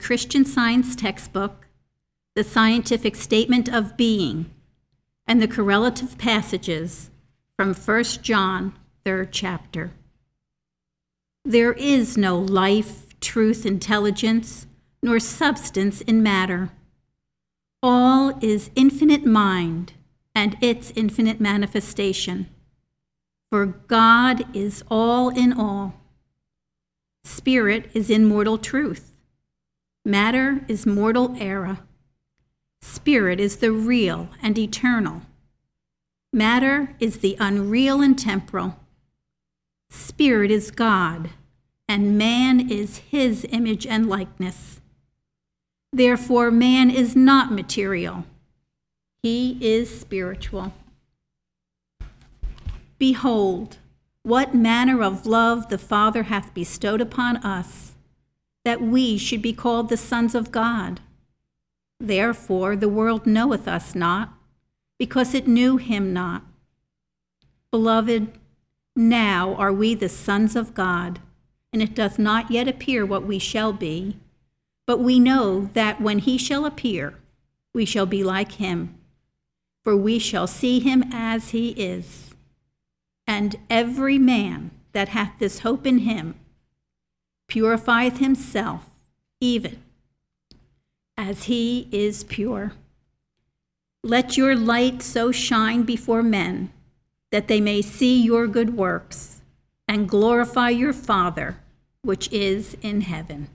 Christian 0.00 0.44
Science 0.44 0.96
textbook, 0.96 1.68
The 2.34 2.42
Scientific 2.42 3.16
Statement 3.16 3.68
of 3.68 3.96
Being, 3.96 4.50
and 5.26 5.40
the 5.40 5.48
correlative 5.48 6.16
passages 6.18 7.10
from 7.56 7.74
1 7.74 8.04
John, 8.22 8.72
3rd 9.04 9.28
chapter. 9.30 9.92
There 11.44 11.72
is 11.74 12.16
no 12.16 12.38
life, 12.38 13.18
truth, 13.20 13.66
intelligence, 13.66 14.66
nor 15.02 15.20
substance 15.20 16.00
in 16.00 16.22
matter. 16.22 16.70
All 17.82 18.38
is 18.42 18.70
infinite 18.74 19.24
mind 19.24 19.92
and 20.34 20.56
its 20.60 20.92
infinite 20.96 21.40
manifestation. 21.40 22.48
For 23.50 23.66
God 23.66 24.44
is 24.56 24.82
all 24.90 25.28
in 25.28 25.52
all. 25.52 25.94
Spirit 27.24 27.90
is 27.94 28.10
immortal 28.10 28.58
truth. 28.58 29.09
Matter 30.10 30.64
is 30.66 30.86
mortal 30.86 31.36
error. 31.38 31.78
Spirit 32.82 33.38
is 33.38 33.58
the 33.58 33.70
real 33.70 34.28
and 34.42 34.58
eternal. 34.58 35.22
Matter 36.32 36.96
is 36.98 37.18
the 37.18 37.36
unreal 37.38 38.02
and 38.02 38.18
temporal. 38.18 38.74
Spirit 39.88 40.50
is 40.50 40.72
God, 40.72 41.30
and 41.86 42.18
man 42.18 42.68
is 42.68 42.96
his 42.96 43.46
image 43.50 43.86
and 43.86 44.08
likeness. 44.08 44.80
Therefore, 45.92 46.50
man 46.50 46.90
is 46.90 47.14
not 47.14 47.52
material, 47.52 48.24
he 49.22 49.58
is 49.60 50.00
spiritual. 50.00 50.72
Behold, 52.98 53.78
what 54.24 54.56
manner 54.56 55.04
of 55.04 55.24
love 55.24 55.68
the 55.68 55.78
Father 55.78 56.24
hath 56.24 56.52
bestowed 56.52 57.00
upon 57.00 57.36
us, 57.36 57.89
that 58.64 58.80
we 58.82 59.16
should 59.16 59.42
be 59.42 59.52
called 59.52 59.88
the 59.88 59.96
sons 59.96 60.34
of 60.34 60.52
God. 60.52 61.00
Therefore 61.98 62.76
the 62.76 62.88
world 62.88 63.26
knoweth 63.26 63.68
us 63.68 63.94
not, 63.94 64.34
because 64.98 65.34
it 65.34 65.48
knew 65.48 65.76
him 65.76 66.12
not. 66.12 66.42
Beloved, 67.70 68.32
now 68.96 69.54
are 69.54 69.72
we 69.72 69.94
the 69.94 70.08
sons 70.08 70.56
of 70.56 70.74
God, 70.74 71.20
and 71.72 71.82
it 71.82 71.94
doth 71.94 72.18
not 72.18 72.50
yet 72.50 72.68
appear 72.68 73.06
what 73.06 73.24
we 73.24 73.38
shall 73.38 73.72
be. 73.72 74.16
But 74.86 74.98
we 74.98 75.20
know 75.20 75.70
that 75.74 76.00
when 76.00 76.18
he 76.18 76.36
shall 76.36 76.66
appear, 76.66 77.14
we 77.72 77.84
shall 77.84 78.06
be 78.06 78.24
like 78.24 78.52
him, 78.52 78.98
for 79.84 79.96
we 79.96 80.18
shall 80.18 80.48
see 80.48 80.80
him 80.80 81.04
as 81.12 81.50
he 81.50 81.70
is. 81.70 82.34
And 83.26 83.56
every 83.70 84.18
man 84.18 84.72
that 84.92 85.10
hath 85.10 85.34
this 85.38 85.60
hope 85.60 85.86
in 85.86 85.98
him 85.98 86.34
purifieth 87.50 88.18
himself, 88.18 88.98
even 89.40 89.82
as 91.18 91.44
he 91.44 91.86
is 91.92 92.24
pure. 92.24 92.72
Let 94.02 94.38
your 94.38 94.56
light 94.56 95.02
so 95.02 95.30
shine 95.30 95.82
before 95.82 96.22
men 96.22 96.72
that 97.30 97.48
they 97.48 97.60
may 97.60 97.82
see 97.82 98.18
your 98.18 98.46
good 98.46 98.74
works 98.74 99.42
and 99.86 100.08
glorify 100.08 100.70
your 100.70 100.94
Father 100.94 101.58
which 102.02 102.32
is 102.32 102.76
in 102.80 103.02
heaven. 103.02 103.48